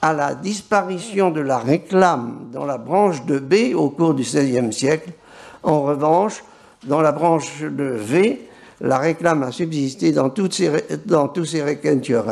à 0.00 0.14
la 0.14 0.34
disparition 0.34 1.30
de 1.30 1.42
la 1.42 1.58
réclame 1.58 2.48
dans 2.50 2.64
la 2.64 2.78
branche 2.78 3.26
de 3.26 3.38
B 3.38 3.74
au 3.74 3.90
cours 3.90 4.14
du 4.14 4.22
XVIe 4.22 4.72
siècle. 4.72 5.10
En 5.62 5.82
revanche, 5.82 6.42
dans 6.86 7.02
la 7.02 7.12
branche 7.12 7.60
de 7.60 7.84
V, 7.84 8.47
la 8.80 8.98
réclame 8.98 9.42
a 9.42 9.52
subsisté 9.52 10.12
dans, 10.12 10.30
toutes 10.30 10.54
ses, 10.54 10.70
dans 11.06 11.28
tous 11.28 11.44
ses 11.44 11.62
requentures, 11.62 12.24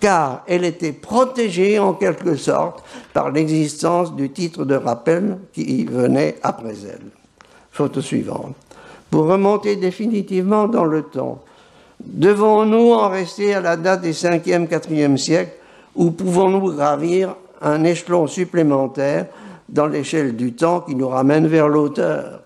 car 0.00 0.42
elle 0.46 0.64
était 0.64 0.92
protégée 0.92 1.78
en 1.78 1.92
quelque 1.92 2.36
sorte 2.36 2.82
par 3.12 3.30
l'existence 3.30 4.14
du 4.14 4.30
titre 4.30 4.64
de 4.64 4.74
rappel 4.74 5.38
qui 5.52 5.84
venait 5.84 6.36
après 6.42 6.74
elle. 6.84 7.06
Photo 7.70 8.00
suivante. 8.00 8.54
Pour 9.10 9.26
remonter 9.26 9.76
définitivement 9.76 10.66
dans 10.66 10.84
le 10.84 11.02
temps, 11.02 11.42
devons-nous 12.00 12.92
en 12.92 13.08
rester 13.10 13.54
à 13.54 13.60
la 13.60 13.76
date 13.76 14.00
des 14.00 14.12
5e, 14.12 14.66
4e 14.66 15.16
siècles 15.18 15.52
ou 15.94 16.10
pouvons-nous 16.10 16.72
gravir 16.72 17.36
un 17.60 17.84
échelon 17.84 18.26
supplémentaire 18.26 19.26
dans 19.68 19.86
l'échelle 19.86 20.36
du 20.36 20.54
temps 20.54 20.80
qui 20.80 20.94
nous 20.94 21.08
ramène 21.08 21.46
vers 21.46 21.68
l'auteur? 21.68 22.45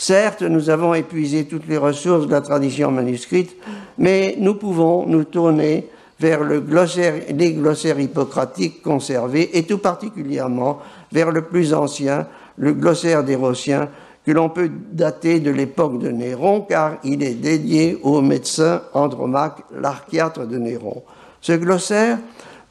Certes, 0.00 0.42
nous 0.42 0.70
avons 0.70 0.94
épuisé 0.94 1.46
toutes 1.46 1.66
les 1.66 1.76
ressources 1.76 2.28
de 2.28 2.30
la 2.30 2.40
tradition 2.40 2.92
manuscrite, 2.92 3.56
mais 3.98 4.36
nous 4.38 4.54
pouvons 4.54 5.04
nous 5.04 5.24
tourner 5.24 5.88
vers 6.20 6.44
le 6.44 6.60
glossaire, 6.60 7.14
les 7.34 7.52
glossaires 7.52 7.98
hippocratiques 7.98 8.80
conservés 8.80 9.58
et 9.58 9.64
tout 9.64 9.78
particulièrement 9.78 10.78
vers 11.10 11.32
le 11.32 11.42
plus 11.42 11.74
ancien, 11.74 12.28
le 12.56 12.74
glossaire 12.74 13.24
des 13.24 13.34
Rossiens, 13.34 13.88
que 14.24 14.30
l'on 14.30 14.50
peut 14.50 14.70
dater 14.92 15.40
de 15.40 15.50
l'époque 15.50 15.98
de 15.98 16.10
Néron, 16.10 16.60
car 16.60 16.98
il 17.02 17.24
est 17.24 17.34
dédié 17.34 17.98
au 18.04 18.20
médecin 18.20 18.82
Andromaque, 18.94 19.64
l'archiatre 19.76 20.46
de 20.46 20.58
Néron. 20.58 21.02
Ce 21.40 21.52
glossaire 21.52 22.18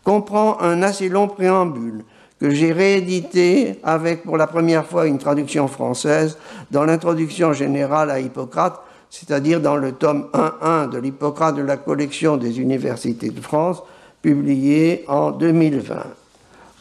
comprend 0.06 0.62
un 0.62 0.82
assez 0.82 1.10
long 1.10 1.28
préambule 1.28 2.06
que 2.39 2.50
j'ai 2.50 2.71
réédité 2.71 3.80
avec 3.84 4.23
pour 4.23 4.38
la 4.38 4.47
première 4.47 4.86
fois 4.86 5.08
une 5.08 5.17
traduction 5.17 5.67
française 5.67 6.38
dans 6.71 6.86
l'introduction 6.86 7.54
générale 7.54 8.12
à 8.12 8.19
Hippocrate 8.19 8.82
c'est-à-dire 9.10 9.62
dans 9.62 9.78
le 9.78 9.93
tome 9.93 10.28
1.1 10.34 10.89
de 10.89 10.97
l'Hippocrate 10.97 11.56
de 11.56 11.62
la 11.62 11.78
collection 11.78 12.38
des 12.38 12.60
universités 12.60 13.30
de 13.30 13.41
France, 13.41 13.82
publié 14.21 15.06
en 15.08 15.32
2020. 15.32 15.95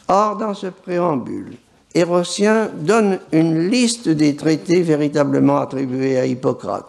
Or, 0.09 0.37
dans 0.37 0.53
ce 0.53 0.67
préambule, 0.67 1.53
Hérotien 1.93 2.69
donne 2.75 3.19
une 3.31 3.69
liste 3.69 4.09
des 4.09 4.35
traités 4.35 4.81
véritablement 4.81 5.57
attribués 5.57 6.17
à 6.17 6.25
Hippocrate. 6.25 6.85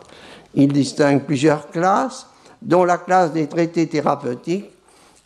Il 0.54 0.72
distingue 0.72 1.22
plusieurs 1.22 1.70
classes, 1.70 2.26
dont 2.60 2.84
la 2.84 2.98
classe 2.98 3.32
des 3.32 3.46
traités 3.46 3.86
thérapeutiques, 3.86 4.70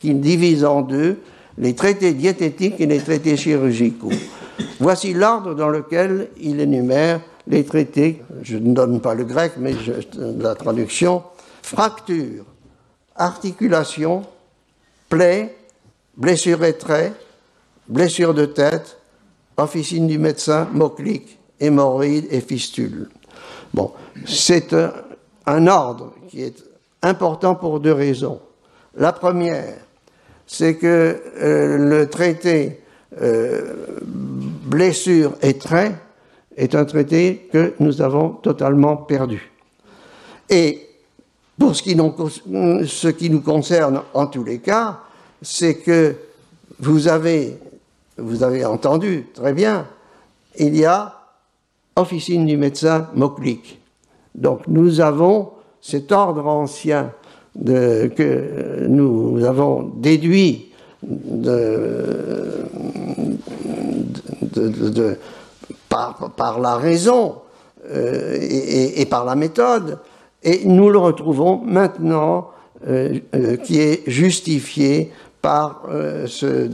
qu'il 0.01 0.21
divise 0.21 0.65
en 0.65 0.83
deux, 0.83 1.21
les 1.59 1.75
traités 1.75 2.15
diététiques 2.15 2.81
et 2.81 2.87
les 2.87 3.01
traités 3.01 3.37
chirurgicaux. 3.37 4.13
Voici 4.81 5.15
l'ordre 5.15 5.55
dans 5.55 5.69
lequel 5.69 6.29
il 6.41 6.61
énumère 6.61 7.21
les 7.47 7.65
traités, 7.65 8.23
je 8.43 8.57
ne 8.57 8.73
donne 8.73 9.01
pas 9.01 9.15
le 9.15 9.25
grec, 9.25 9.53
mais 9.59 9.75
la 10.17 10.55
traduction, 10.55 11.23
fracture, 11.63 12.45
articulation, 13.17 14.23
plaie, 15.09 15.55
blessure 16.17 16.65
et 16.65 16.77
trait, 16.77 17.13
blessure 17.89 18.35
de 18.35 18.47
tête, 18.47 18.99
officine 19.57 20.07
du 20.07 20.19
médecin, 20.19 20.69
moclique, 20.73 21.39
hémorroïde 21.61 22.27
et 22.31 22.41
fistule. 22.41 23.09
Bon, 23.75 23.93
c'est 24.27 24.75
un, 25.47 25.67
ordre 25.67 26.13
qui 26.29 26.43
est 26.43 26.63
important 27.03 27.55
pour 27.55 27.81
deux 27.81 27.93
raisons. 27.93 28.41
La 28.95 29.13
première, 29.13 29.75
c'est 30.53 30.75
que 30.75 31.19
euh, 31.41 31.79
le 31.79 32.11
traité 32.11 32.81
euh, 33.23 33.73
blessure 34.05 35.33
et 35.41 35.57
trait 35.57 35.95
est 36.59 36.75
un 36.75 36.85
traité 36.85 37.49
que 37.51 37.73
nous 37.81 38.03
avons 38.03 38.29
totalement 38.29 38.99
perdu. 38.99 39.51
Et 40.51 40.87
pour 41.59 41.75
ce 41.75 41.83
qui, 41.83 41.97
nous, 41.97 43.41
concerne 43.41 44.03
en 44.13 44.27
tous 44.27 44.45
les 44.45 44.59
cas, 44.59 45.01
c'est 45.41 45.77
que 45.77 46.17
vous 46.79 47.09
avez, 47.09 47.57
vous 48.19 48.43
avez 48.43 48.67
entendu 48.67 49.29
très 49.33 49.55
bien, 49.55 49.87
il 50.59 50.77
y 50.77 50.85
a 50.85 51.19
officine 51.97 52.45
du 52.45 52.59
médecin 52.59 53.09
moclique. 53.15 53.81
Donc 54.35 54.67
nous 54.69 55.01
avons 55.01 55.53
cet 55.81 56.13
ordre 56.13 56.47
ancien 56.47 57.11
de, 57.55 58.11
que 58.15 58.87
nous 58.89 59.45
avons 59.45 59.93
déduit 59.97 60.73
de, 61.03 62.65
de, 64.53 65.19
par, 65.89 66.61
la 66.61 66.77
raison 66.77 67.37
euh, 67.91 68.39
et, 68.41 69.05
par 69.07 69.25
la 69.25 69.35
méthode, 69.35 69.99
et 70.43 70.65
nous 70.65 70.91
le 70.91 70.99
retrouvons 70.99 71.61
maintenant 71.65 72.51
euh, 72.87 73.19
euh, 73.35 73.57
qui 73.57 73.81
est 73.81 74.03
justifié 74.09 75.13
par 75.41 75.83
ce, 76.27 76.71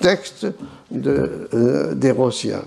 texte 0.00 0.46
d'Hérotien. 0.90 2.62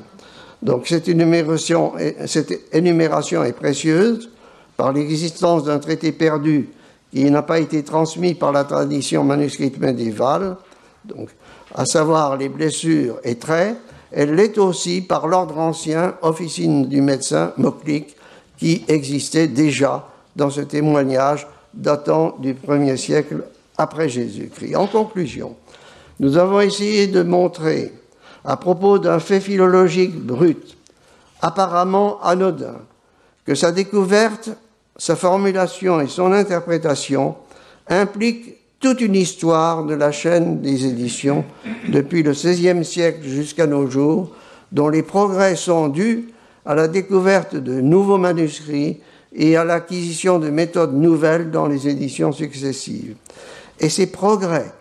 Donc 0.62 0.88
cette 0.88 1.08
énumération 1.08 1.94
est 1.98 3.56
précieuse 3.56 4.30
par 4.76 4.94
l'existence 4.94 5.64
d'un 5.64 5.80
traité 5.80 6.12
perdu 6.12 6.70
qui 7.18 7.32
n'a 7.32 7.42
pas 7.42 7.58
été 7.58 7.84
transmis 7.84 8.36
par 8.36 8.52
la 8.52 8.64
tradition 8.64 9.24
manuscrite 9.24 9.80
médiévale, 9.80 10.56
donc, 11.04 11.30
à 11.74 11.84
savoir 11.88 12.38
les 12.38 12.48
blessures 12.48 13.20
et 13.24 13.40
traits, 13.40 13.76
elle 14.12 14.36
l'est 14.36 14.56
aussi 14.60 15.02
par 15.02 15.26
l'ordre 15.26 15.58
ancien, 15.58 16.14
officine 16.22 16.86
du 16.86 17.02
médecin 17.02 17.54
moclique, 17.58 18.16
qui 18.60 18.86
existait 18.88 19.48
déjà 19.48 20.08
dans 20.36 20.52
ce 20.52 20.62
témoignage 20.62 21.48
datant 21.74 22.36
du 22.38 22.54
1er 22.54 22.98
siècle 22.98 23.46
après 23.80 24.10
Jésus-Christ. 24.10 24.76
En 24.76 24.86
conclusion, 24.86 25.56
nous 26.20 26.38
avons 26.38 26.62
essayé 26.62 27.08
de 27.08 27.24
montrer, 27.24 27.94
à 28.46 28.58
propos 28.58 29.00
d'un 29.00 29.18
fait 29.18 29.40
philologique 29.40 30.16
brut, 30.16 30.78
apparemment 31.42 32.22
anodin, 32.22 32.76
que 33.44 33.56
sa 33.56 33.72
découverte, 33.72 34.52
sa 34.98 35.16
formulation 35.16 36.02
et 36.02 36.08
son 36.08 36.32
interprétation 36.32 37.36
impliquent 37.88 38.56
toute 38.80 39.02
une 39.02 39.16
histoire 39.16 39.86
de 39.86 39.96
la 39.96 40.12
chaîne 40.12 40.62
des 40.62 40.86
éditions 40.86 41.46
depuis 41.90 42.24
le 42.24 42.32
XVIe 42.32 42.86
siècle 42.86 43.24
jusqu'à 43.24 43.66
nos 43.66 43.90
jours, 43.90 44.32
dont 44.72 44.90
les 44.90 45.04
progrès 45.04 45.56
sont 45.56 45.88
dus 45.88 46.30
à 46.66 46.76
la 46.76 46.88
découverte 46.88 47.56
de 47.56 47.80
nouveaux 47.82 48.18
manuscrits 48.18 49.00
et 49.34 49.56
à 49.56 49.64
l'acquisition 49.64 50.40
de 50.40 50.50
méthodes 50.50 50.94
nouvelles 50.94 51.50
dans 51.50 51.68
les 51.68 51.88
éditions 51.88 52.32
successives. 52.32 53.16
Et 53.80 53.90
ces 53.90 54.08
progrès 54.08 54.72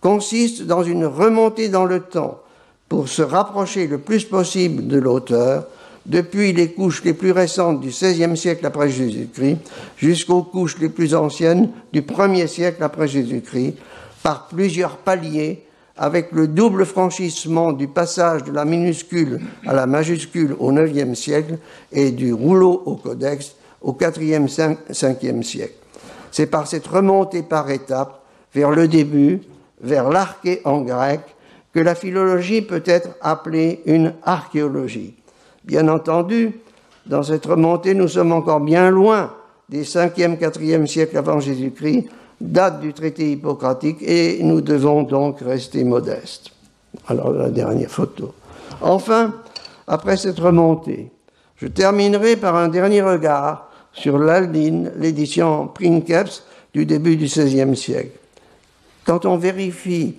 consistent 0.00 0.62
dans 0.62 0.82
une 0.82 1.04
remontée 1.06 1.68
dans 1.68 1.84
le 1.84 2.00
temps 2.00 2.40
pour 2.88 3.08
se 3.08 3.22
rapprocher 3.22 3.86
le 3.86 3.98
plus 3.98 4.24
possible 4.24 4.88
de 4.88 4.98
l'auteur, 4.98 5.66
depuis 6.06 6.52
les 6.52 6.72
couches 6.72 7.04
les 7.04 7.14
plus 7.14 7.32
récentes 7.32 7.80
du 7.80 7.88
XVIe 7.88 8.36
siècle 8.36 8.66
après 8.66 8.88
Jésus-Christ 8.88 9.58
jusqu'aux 9.96 10.42
couches 10.42 10.78
les 10.78 10.88
plus 10.88 11.14
anciennes 11.14 11.70
du 11.92 12.02
1er 12.02 12.46
siècle 12.46 12.82
après 12.82 13.08
Jésus-Christ, 13.08 13.74
par 14.22 14.48
plusieurs 14.48 14.96
paliers, 14.98 15.64
avec 15.96 16.32
le 16.32 16.48
double 16.48 16.86
franchissement 16.86 17.72
du 17.72 17.86
passage 17.86 18.42
de 18.44 18.52
la 18.52 18.64
minuscule 18.64 19.40
à 19.66 19.74
la 19.74 19.86
majuscule 19.86 20.56
au 20.58 20.72
IXe 20.72 21.18
siècle 21.18 21.58
et 21.92 22.10
du 22.10 22.32
rouleau 22.32 22.82
au 22.86 22.96
codex 22.96 23.54
au 23.82 23.96
IVe, 24.00 24.46
Ve 24.46 25.42
siècle. 25.42 25.74
C'est 26.30 26.46
par 26.46 26.66
cette 26.66 26.86
remontée 26.86 27.42
par 27.42 27.70
étapes 27.70 28.22
vers 28.54 28.70
le 28.70 28.88
début, 28.88 29.40
vers 29.82 30.08
l'arché 30.08 30.60
en 30.64 30.80
grec, 30.80 31.20
que 31.72 31.80
la 31.80 31.94
philologie 31.94 32.62
peut 32.62 32.82
être 32.84 33.10
appelée 33.20 33.82
une 33.86 34.14
archéologie. 34.24 35.14
Bien 35.70 35.86
entendu, 35.86 36.50
dans 37.06 37.22
cette 37.22 37.46
remontée, 37.46 37.94
nous 37.94 38.08
sommes 38.08 38.32
encore 38.32 38.58
bien 38.58 38.90
loin 38.90 39.32
des 39.68 39.84
5e, 39.84 40.36
4e 40.36 40.84
siècles 40.88 41.16
avant 41.16 41.38
Jésus-Christ, 41.38 42.08
date 42.40 42.80
du 42.80 42.92
traité 42.92 43.30
hippocratique, 43.30 43.98
et 44.02 44.42
nous 44.42 44.62
devons 44.62 45.04
donc 45.04 45.38
rester 45.38 45.84
modestes. 45.84 46.50
Alors 47.06 47.30
la 47.30 47.50
dernière 47.50 47.88
photo. 47.88 48.34
Enfin, 48.80 49.32
après 49.86 50.16
cette 50.16 50.40
remontée, 50.40 51.12
je 51.54 51.68
terminerai 51.68 52.34
par 52.34 52.56
un 52.56 52.66
dernier 52.66 53.02
regard 53.02 53.70
sur 53.92 54.18
l'Aldine, 54.18 54.90
l'édition 54.98 55.68
Princeps 55.68 56.42
du 56.74 56.84
début 56.84 57.14
du 57.14 57.26
XVIe 57.26 57.76
siècle. 57.76 58.18
Quand 59.04 59.24
on 59.24 59.36
vérifie 59.36 60.16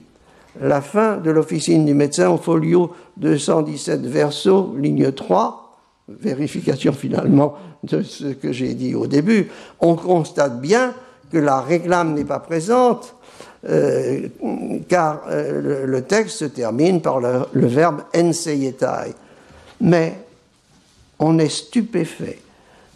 la 0.60 0.82
fin 0.82 1.18
de 1.18 1.32
l'officine 1.32 1.86
du 1.86 1.94
médecin 1.94 2.30
au 2.30 2.38
folio 2.38 2.92
217 3.18 4.02
verso, 4.02 4.76
ligne 4.78 5.12
3, 5.12 5.62
vérification 6.10 6.92
finalement 6.92 7.56
de 7.84 8.02
ce 8.02 8.26
que 8.26 8.52
j'ai 8.52 8.74
dit 8.74 8.96
au 8.96 9.08
début, 9.08 9.50
on 9.80 9.96
constate 9.96 10.60
bien 10.60 10.94
que 11.32 11.38
la 11.38 11.62
réclame 11.62 12.14
n'est 12.14 12.26
pas 12.26 12.40
présente, 12.40 13.16
euh, 13.70 14.28
car 14.88 15.22
euh, 15.30 15.86
le, 15.86 16.02
texte 16.02 16.38
se 16.40 16.46
termine 16.46 17.02
par 17.02 17.20
le, 17.20 17.46
verbe 17.54 18.02
enseyetai. 18.16 19.14
Mais 19.80 20.18
on 21.20 21.40
est 21.40 21.50
stupéfait 21.50 22.40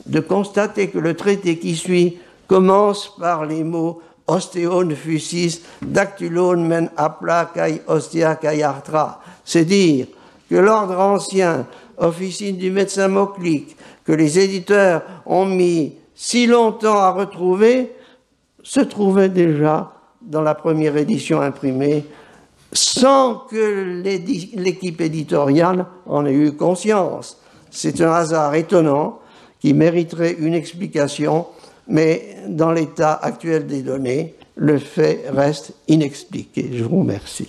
de 0.06 0.20
constater 0.20 0.90
que 0.90 1.00
le 1.00 1.16
traité 1.16 1.58
qui 1.58 1.76
suit 1.76 2.18
commence 2.48 3.16
par 3.18 3.46
les 3.46 3.64
mots 3.64 4.02
ostéon 4.28 4.96
fusis 4.96 5.62
dactylon 5.82 6.68
men 6.68 6.90
apla 6.98 7.46
kai 7.54 7.82
ostia 7.88 8.36
kai 8.36 8.64
artra. 8.64 9.22
C'est 9.44 9.66
dire 9.66 10.08
que 10.50 10.56
l'ordre 10.56 11.00
ancien, 11.00 11.68
officine 11.98 12.58
du 12.58 12.72
médecin 12.72 13.08
moclique, 13.08 13.76
que 14.04 14.12
les 14.12 14.40
éditeurs 14.40 15.04
ont 15.26 15.46
mis 15.46 15.96
si 16.14 16.48
longtemps 16.48 16.98
à 16.98 17.12
retrouver, 17.12 17.94
se 18.64 18.80
trouvait 18.80 19.30
déjà 19.30 19.94
dans 20.22 20.42
la 20.42 20.56
première 20.56 20.98
édition 20.98 21.42
imprimée 21.42 22.06
sans 22.74 23.36
que 23.50 24.02
l'équipe 24.58 25.00
éditoriale 25.00 25.86
en 26.06 26.26
ait 26.26 26.34
eu 26.34 26.52
conscience. 26.54 27.38
C'est 27.70 28.02
un 28.02 28.12
hasard 28.12 28.56
étonnant 28.56 29.20
qui 29.60 29.74
mériterait 29.74 30.36
une 30.40 30.54
explication 30.54 31.46
mais 31.88 32.38
dans 32.48 32.72
l'état 32.72 33.14
actuel 33.14 33.68
des 33.68 33.82
données, 33.82 34.36
le 34.56 34.80
fait 34.80 35.26
reste 35.30 35.74
inexpliqué. 35.88 36.70
Je 36.74 36.84
vous 36.84 37.00
remercie. 37.00 37.48